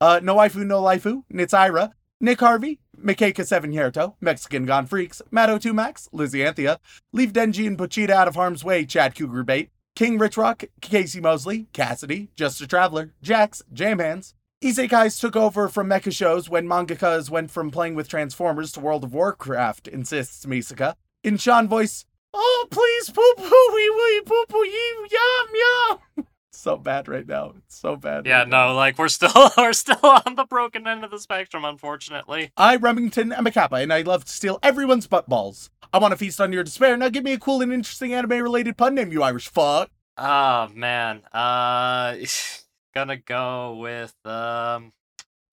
[0.00, 1.90] Uh, no waifu, no lifu, Nitsaira,
[2.22, 3.72] Nick Harvey, Mikeka Seven
[4.20, 6.78] Mexican Gone Freaks, Mato 2 Max, Lizzie Anthea,
[7.12, 11.20] Leave Denji and Pochita out of harm's way, Chad Cougar Bait, King Rich Rock, Casey
[11.20, 14.34] Mosley, Cassidy, Just a Traveler, Jax, Jamhands.
[14.62, 19.04] Isekais took over from mecha shows when mangakas went from playing with Transformers to World
[19.04, 20.94] of Warcraft, insists Misaka.
[21.24, 26.26] In Sean voice, Oh, please, poo poo, wee wee, poo poo, yee, yum, yum.
[26.58, 27.54] So bad right now.
[27.58, 28.26] It's so bad.
[28.26, 28.68] Yeah, right now.
[28.68, 32.52] no, like we're still we're still on the broken end of the spectrum, unfortunately.
[32.56, 35.70] I, Remington, am a kappa, and I love to steal everyone's butt balls.
[35.92, 36.96] I want to feast on your despair.
[36.96, 39.90] Now give me a cool and interesting anime-related pun name, you Irish fuck.
[40.16, 42.16] Oh man, uh,
[42.94, 44.92] gonna go with um.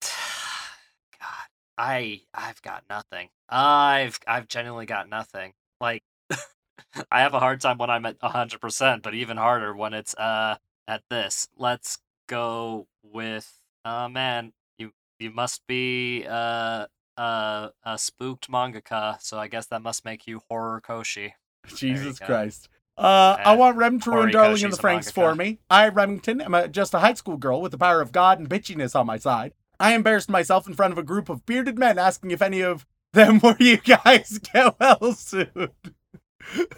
[1.20, 3.28] God, I I've got nothing.
[3.48, 5.54] I've I've genuinely got nothing.
[5.80, 6.02] Like,
[7.10, 10.14] I have a hard time when I'm at hundred percent, but even harder when it's
[10.14, 10.56] uh
[10.88, 11.46] at this.
[11.56, 13.52] Let's go with
[13.84, 16.86] uh man, you you must be uh
[17.16, 21.32] uh a spooked mangaka, so I guess that must make you horror koshi.
[21.68, 22.18] Jesus.
[22.18, 22.68] Christ.
[22.96, 25.60] Uh, I want Rem to ruin Darling in the Franxx for me.
[25.70, 28.50] I, Remington, am a, just a high school girl with the power of God and
[28.50, 29.52] bitchiness on my side.
[29.78, 32.84] I embarrassed myself in front of a group of bearded men asking if any of
[33.12, 35.70] them were you guys get well soon.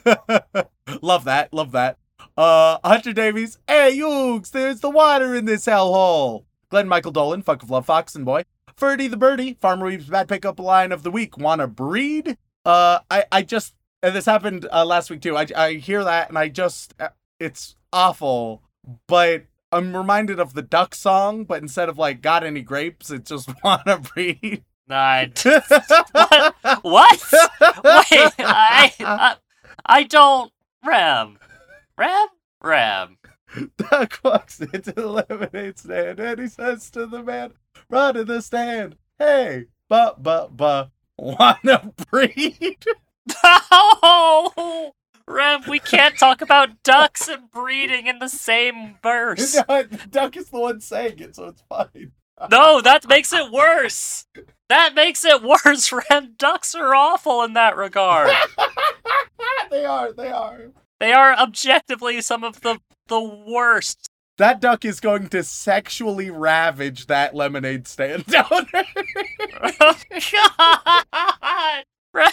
[1.00, 1.96] love that, love that.
[2.40, 6.46] Uh, Hunter Davies, hey, Yugs, there's the water in this hellhole.
[6.70, 8.44] Glenn Michael Dolan, fuck of love, Fox and Boy.
[8.74, 11.36] Ferdy the Birdie, Farmer Weave's bad pickup line of the week.
[11.36, 12.38] Wanna breed?
[12.64, 15.36] Uh, I, I just, and this happened uh, last week too.
[15.36, 18.62] I, I hear that and I just, uh, it's awful,
[19.06, 23.28] but I'm reminded of the duck song, but instead of like, got any grapes, it's
[23.28, 24.64] just wanna breed.
[24.88, 25.30] I
[26.80, 26.80] what?
[26.80, 27.22] What?
[27.60, 29.36] Wait, I, I
[29.84, 30.50] I don't
[30.82, 31.36] Ram.
[32.00, 32.28] Ram?
[32.62, 33.18] Ram.
[33.76, 37.52] Duck walks into the lemonade stand and he says to the man,
[37.90, 40.88] run to the stand, hey, but, but, but,
[41.18, 42.78] wanna breed?
[43.44, 44.94] No!
[45.28, 49.54] Ram, we can't talk about ducks and breeding in the same verse.
[49.68, 52.12] No, the duck is the one saying it, so it's fine.
[52.50, 54.24] No, that makes it worse.
[54.70, 56.36] That makes it worse, Ram.
[56.38, 58.30] Ducks are awful in that regard.
[59.70, 60.70] they are, they are.
[61.00, 62.78] They are objectively some of the
[63.08, 64.06] the worst.
[64.38, 68.84] That duck is going to sexually ravage that lemonade stand owner.
[70.32, 71.84] God.
[72.12, 72.32] Ram.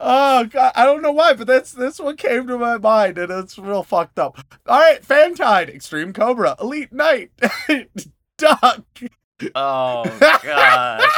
[0.00, 3.32] oh god, I don't know why, but that's this one came to my mind and
[3.32, 4.38] it's real fucked up.
[4.66, 7.30] All right, Fantide, Extreme Cobra, Elite Knight,
[8.38, 8.84] Duck.
[9.54, 10.04] Oh
[10.44, 11.08] god.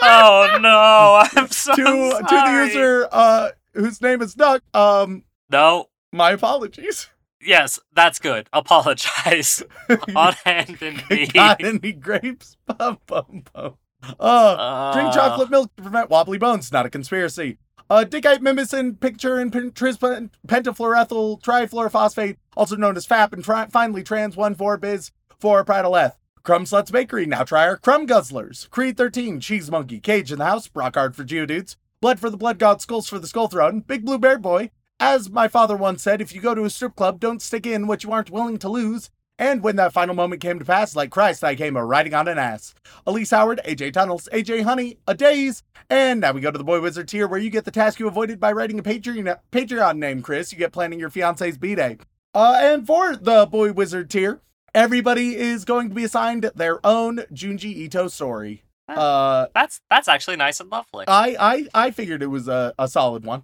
[0.00, 2.22] Oh no, I'm so to sorry.
[2.22, 5.90] to the user uh whose name is Duck, um No.
[6.12, 7.08] my apologies.
[7.38, 8.48] Yes, that's good.
[8.52, 9.62] Apologize.
[10.16, 11.32] On hand indeed.
[11.34, 12.56] Got any grapes?
[12.66, 13.74] Bum bum bum.
[14.18, 16.72] Uh, drink Uh, chocolate milk to prevent wobbly bones.
[16.72, 17.58] Not a conspiracy.
[17.88, 23.68] Uh, Dickite mimicin picture and pen- tris- pentafluorethyl trifluorophosphate, also known as FAP, and tri-
[23.68, 26.14] finally trans 1,4 biz for Pratoleth.
[26.42, 28.68] Crumb Sluts Bakery, now try our Crumb Guzzlers.
[28.70, 32.60] Creed 13, Cheese Monkey, Cage in the House, Brockhard for Geodudes, Blood for the Blood
[32.60, 34.70] God, Skulls for the Skull Throne, Big Blue Bear Boy.
[35.00, 37.88] As my father once said, if you go to a strip club, don't stick in
[37.88, 39.10] what you aren't willing to lose.
[39.40, 42.28] And when that final moment came to pass, like Christ, I came a riding on
[42.28, 42.76] an ass.
[43.08, 45.64] Elise Howard, AJ Tunnels, AJ Honey, a days.
[45.90, 48.06] And now we go to the Boy Wizard tier where you get the task you
[48.06, 50.52] avoided by writing a Patreon, Patreon name, Chris.
[50.52, 51.98] You get planning your fiance's B-day.
[52.32, 54.42] Uh, and for the Boy Wizard tier,
[54.72, 58.62] everybody is going to be assigned their own Junji Ito story.
[58.88, 61.04] Uh, That's that's actually nice and lovely.
[61.08, 61.36] I
[61.74, 63.42] I I figured it was a, a solid one.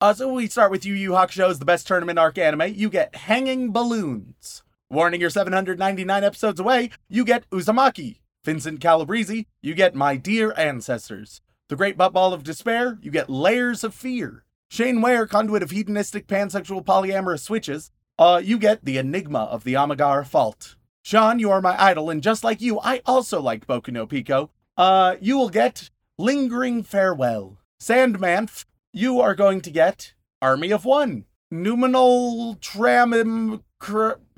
[0.00, 2.72] Uh, so we start with Yu Yu Hakusho is the best tournament arc anime.
[2.74, 4.62] You get Hanging Balloons.
[4.90, 6.90] Warning, you're 799 episodes away.
[7.08, 8.20] You get Uzumaki.
[8.44, 9.46] Vincent Calabrese.
[9.60, 11.40] You get My Dear Ancestors.
[11.68, 12.98] The Great Butt Ball of Despair.
[13.02, 14.44] You get Layers of Fear.
[14.70, 17.90] Shane Ware, conduit of hedonistic pansexual polyamorous switches.
[18.18, 20.76] Uh, you get The Enigma of the Amigara Fault.
[21.02, 24.50] Sean, you are my idol, and just like you, I also like Boku no Pico.
[24.78, 27.58] Uh, you will get Lingering Farewell.
[27.80, 28.48] Sandman,
[28.92, 31.24] you are going to get Army of One.
[31.52, 33.64] Numinal tram,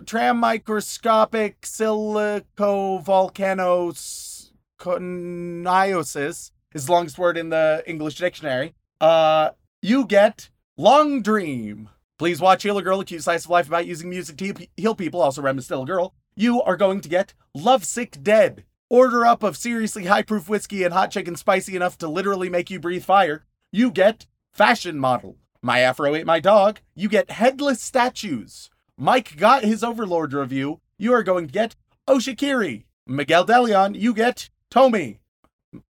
[0.07, 8.74] tram microscopic silico volcanos coniosis is the longest word in the English dictionary.
[8.99, 9.51] Uh,
[9.82, 11.91] you get Long Dream.
[12.18, 15.20] Please watch Healer Girl, a cute slice of life about using music to heal people,
[15.20, 16.14] also Rem is still a girl.
[16.34, 18.64] You are going to get Lovesick Dead.
[18.93, 22.70] Order up of seriously high proof whiskey and hot chicken spicy enough to literally make
[22.70, 23.45] you breathe fire.
[23.70, 25.36] You get Fashion Model.
[25.62, 26.80] My Afro Ate My Dog.
[26.97, 28.68] You get Headless Statues.
[28.99, 30.80] Mike got his Overlord review.
[30.99, 31.76] You are going to get
[32.09, 32.82] Oshikiri.
[33.07, 35.18] Miguel Delion, you get Tomie.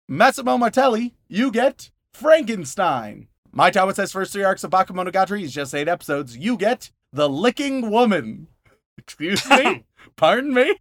[0.08, 3.28] Massimo Martelli, you get Frankenstein.
[3.52, 6.36] My Tower says first three arcs of Bakemonogatari is just eight episodes.
[6.36, 8.48] You get The Licking Woman.
[8.98, 9.84] Excuse me?
[10.16, 10.78] Pardon me?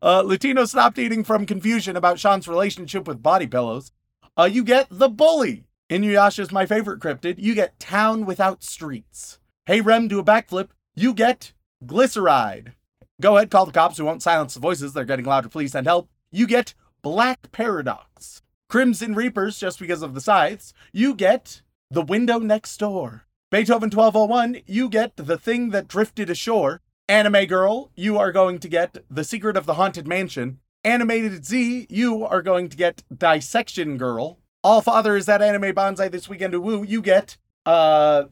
[0.00, 3.92] Uh, Latino stopped eating from confusion about Sean's relationship with body pillows.
[4.36, 5.64] Uh, you get The Bully.
[5.90, 7.36] Inuyasha's my favorite cryptid.
[7.38, 9.38] You get Town Without Streets.
[9.66, 10.68] Hey Rem, do a backflip.
[10.94, 11.52] You get
[11.84, 12.74] Glyceride.
[13.20, 14.92] Go ahead, call the cops who won't silence the voices.
[14.92, 15.48] They're getting louder.
[15.48, 16.08] Please send help.
[16.30, 18.42] You get Black Paradox.
[18.68, 20.74] Crimson Reapers, just because of the scythes.
[20.92, 23.24] You get The Window Next Door.
[23.50, 26.82] Beethoven 1201, you get The Thing That Drifted Ashore.
[27.08, 30.58] Anime Girl, you are going to get The Secret of the Haunted Mansion.
[30.84, 34.38] Animated Z, you are going to get Dissection Girl.
[34.62, 36.82] All Father is that anime bonsai this weekend to woo.
[36.82, 38.24] You get uh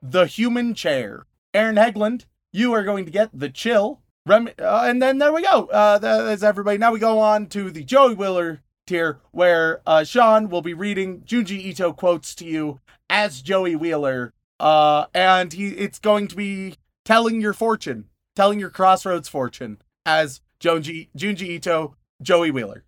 [0.00, 1.26] The Human Chair.
[1.52, 4.00] Aaron Hegland, you are going to get The Chill.
[4.24, 5.66] Rem- uh, and then there we go.
[5.66, 6.78] Uh, that is everybody.
[6.78, 11.20] Now we go on to the Joey Wheeler tier, where uh, Sean will be reading
[11.20, 16.76] Junji Ito quotes to you as Joey Wheeler, uh, and he it's going to be
[17.04, 22.84] telling your fortune, telling your crossroads fortune as Junji Junji Ito, Joey Wheeler.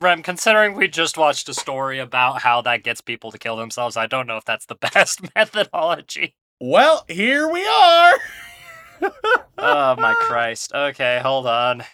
[0.00, 3.96] Rem, considering we just watched a story about how that gets people to kill themselves,
[3.96, 6.36] I don't know if that's the best methodology.
[6.60, 8.14] Well, here we are.
[9.60, 10.72] Oh my Christ.
[10.74, 11.84] Okay, hold on.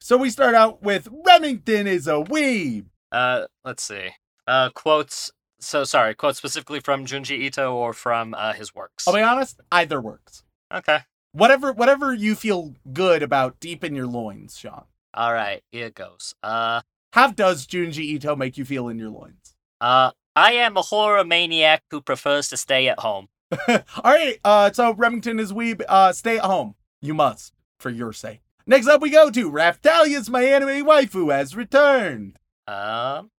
[0.00, 2.86] So we start out with Remington is a weeb.
[3.12, 4.10] Uh, let's see.
[4.46, 5.30] Uh, quotes.
[5.60, 9.06] So sorry, quotes specifically from Junji Ito or from uh, his works.
[9.06, 10.42] I'll be honest, either works.
[10.72, 11.00] Okay.
[11.32, 14.84] Whatever, whatever you feel good about deep in your loins, Sean.
[15.14, 15.62] All right.
[15.70, 16.34] Here goes.
[16.42, 19.54] Uh, How does Junji Ito make you feel in your loins?
[19.80, 23.28] uh, I am a horror maniac who prefers to stay at home.
[23.68, 25.82] All right, uh, so Remington is weeb.
[25.88, 26.76] Uh, stay at home.
[27.02, 28.40] You must, for your sake.
[28.64, 32.38] Next up, we go to Raphtalia's My Anime Waifu has returned.
[32.68, 33.30] Um,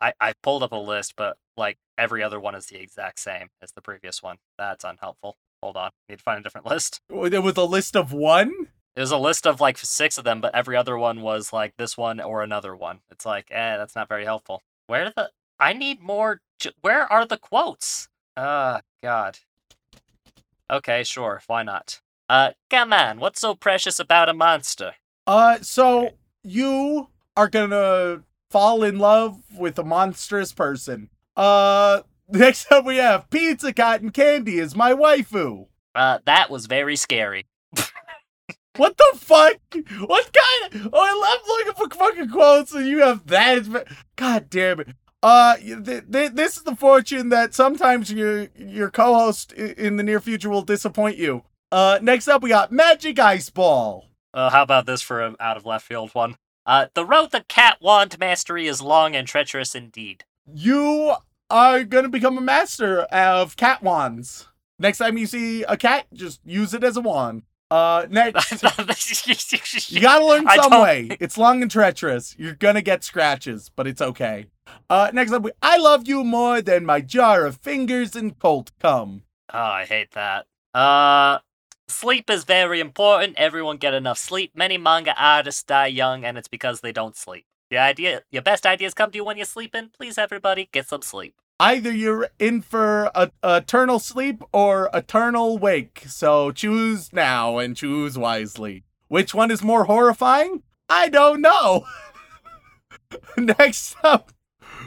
[0.00, 3.48] I I pulled up a list, but like every other one is the exact same
[3.62, 4.38] as the previous one.
[4.58, 5.36] That's unhelpful.
[5.62, 7.00] Hold on, need to find a different list.
[7.10, 8.52] There was a list of one.
[8.96, 11.96] There's a list of like six of them, but every other one was like this
[11.96, 13.00] one or another one.
[13.10, 14.62] It's like, eh, that's not very helpful.
[14.86, 15.30] Where are the?
[15.58, 16.40] I need more.
[16.80, 18.08] Where are the quotes?
[18.36, 19.38] Uh, God.
[20.70, 21.42] Okay, sure.
[21.46, 22.00] Why not?
[22.28, 23.20] Uh, come on.
[23.20, 24.94] What's so precious about a monster?
[25.26, 26.10] Uh, so
[26.42, 31.10] you are gonna fall in love with a monstrous person.
[31.36, 32.02] Uh,
[32.32, 35.66] next up we have Pizza Cotton Candy is my waifu.
[35.94, 37.46] Uh, that was very scary.
[38.76, 39.56] What the fuck?
[40.06, 40.74] What kind?
[40.86, 43.86] Of, oh, I love looking for fucking quotes, and you have that.
[44.16, 44.88] God damn it.
[45.22, 50.02] Uh, th- th- this is the fortune that sometimes your your co-host i- in the
[50.02, 51.42] near future will disappoint you.
[51.72, 54.06] Uh, next up we got Magic Ice Ball.
[54.32, 56.36] Uh, how about this for an out of left field one?
[56.64, 60.24] Uh, the road to cat wand mastery is long and treacherous indeed.
[60.46, 61.16] You
[61.50, 64.48] are gonna become a master of cat wands.
[64.78, 67.42] Next time you see a cat, just use it as a wand.
[67.70, 68.62] Uh, next.
[69.90, 71.08] You gotta learn some way.
[71.20, 72.34] It's long and treacherous.
[72.38, 74.46] You're gonna get scratches, but it's okay.
[74.88, 78.72] Uh, next up, we, I love you more than my jar of fingers and colt
[78.80, 79.22] cum.
[79.52, 80.46] Oh, I hate that.
[80.74, 81.38] Uh,
[81.88, 83.36] sleep is very important.
[83.36, 84.52] Everyone get enough sleep.
[84.54, 87.46] Many manga artists die young, and it's because they don't sleep.
[87.70, 89.90] The idea, your best ideas come to you when you're sleeping.
[89.96, 91.36] Please, everybody, get some sleep.
[91.60, 96.02] Either you're in for a, eternal sleep or eternal wake.
[96.08, 98.82] So choose now and choose wisely.
[99.06, 100.64] Which one is more horrifying?
[100.88, 101.86] I don't know.
[103.36, 104.32] Next up,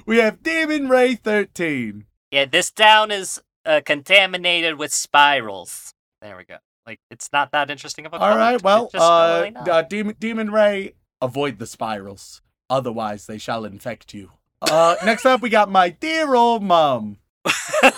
[0.06, 2.06] we have Demon Ray 13.
[2.32, 5.94] Yeah, this town is uh, contaminated with spirals.
[6.22, 6.58] There we go.
[6.86, 10.52] Like it's not that interesting of a All right, well, uh, really uh, Demon, Demon
[10.52, 12.42] Ray, avoid the spirals.
[12.74, 14.32] Otherwise, they shall infect you.
[14.60, 17.18] Uh, next up, we got my dear old mom.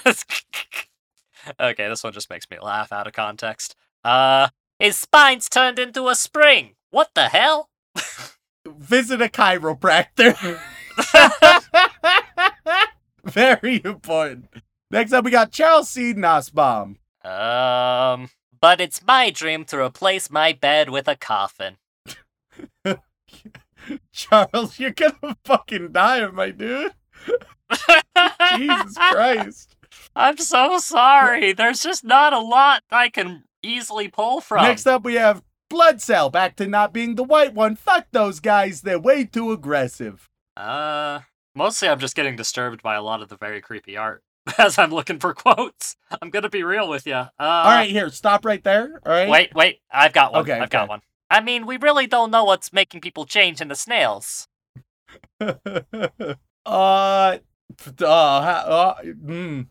[1.58, 3.78] okay, this one just makes me laugh out of context.
[4.04, 6.76] Uh, his spine's turned into a spring.
[6.90, 7.70] What the hell?
[8.68, 10.60] Visit a chiropractor.
[13.24, 14.50] Very important.
[14.92, 16.12] Next up, we got Charles C.
[16.12, 16.98] Nussbaum.
[17.24, 21.78] Um, but it's my dream to replace my bed with a coffin.
[24.12, 26.94] Charles, you're gonna fucking die, of my dude.
[28.58, 29.76] Jesus Christ.
[30.16, 31.54] I'm so sorry.
[31.54, 34.64] There's just not a lot I can easily pull from.
[34.64, 37.76] Next up, we have Blood Cell, back to not being the white one.
[37.76, 40.30] Fuck those guys, they're way too aggressive.
[40.56, 41.22] Uh,
[41.56, 44.24] mostly I'm just getting disturbed by a lot of the very creepy art
[44.58, 45.98] as I'm looking for quotes.
[46.22, 47.14] I'm gonna be real with you.
[47.14, 49.02] Uh, All right, here, stop right there.
[49.06, 49.30] All right.
[49.30, 49.82] Wait, wait.
[49.92, 50.42] I've got one.
[50.42, 51.02] Okay, I've got one.
[51.30, 54.48] I mean, we really don't know what's making people change in the snails.
[55.40, 57.38] uh, uh,
[58.06, 59.68] uh, mm.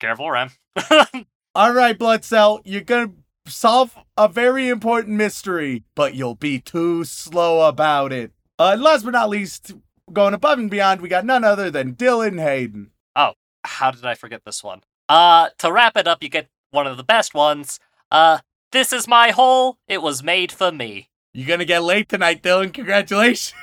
[0.00, 0.50] Careful, Rem.
[1.54, 3.12] All right, Blood Cell, you're gonna
[3.46, 8.32] solve a very important mystery, but you'll be too slow about it.
[8.58, 9.72] Uh, last but not least,
[10.12, 12.90] going above and beyond, we got none other than Dylan Hayden.
[13.14, 13.34] Oh,
[13.64, 14.82] how did I forget this one?
[15.08, 17.80] Uh, to wrap it up, you get one of the best ones.
[18.10, 18.38] Uh,
[18.76, 19.78] this is my hole.
[19.88, 21.08] It was made for me.
[21.32, 22.72] You're gonna get late tonight, Dylan.
[22.74, 23.54] Congratulations.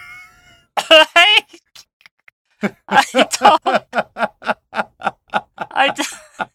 [0.78, 1.44] I
[3.14, 3.84] don't.
[5.72, 5.94] I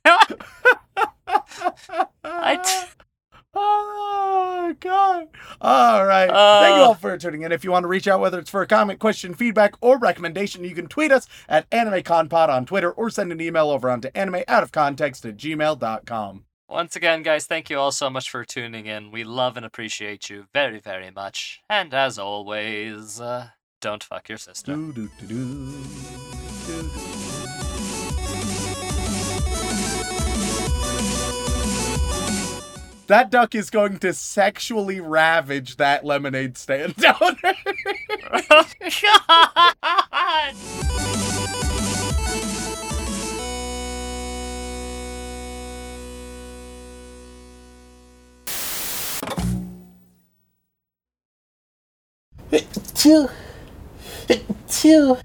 [0.05, 0.43] don't.
[2.25, 2.85] I
[3.61, 5.27] Oh God!
[5.61, 6.29] All right.
[6.29, 6.87] Thank you Uh.
[6.89, 7.51] all for tuning in.
[7.51, 10.63] If you want to reach out, whether it's for a comment, question, feedback, or recommendation,
[10.65, 15.25] you can tweet us at AnimeConPod on Twitter or send an email over onto animeoutofcontext
[15.29, 16.45] at gmail.com.
[16.71, 19.11] Once again, guys, thank you all so much for tuning in.
[19.11, 21.63] We love and appreciate you very, very much.
[21.71, 23.49] And as always, uh,
[23.81, 24.75] don't fuck your sister.
[24.75, 25.73] Do, do, do.
[33.07, 37.55] That duck is going to sexually ravage that lemonade stand down there.
[40.11, 41.35] God!
[52.99, 53.31] Two,
[54.69, 55.17] two.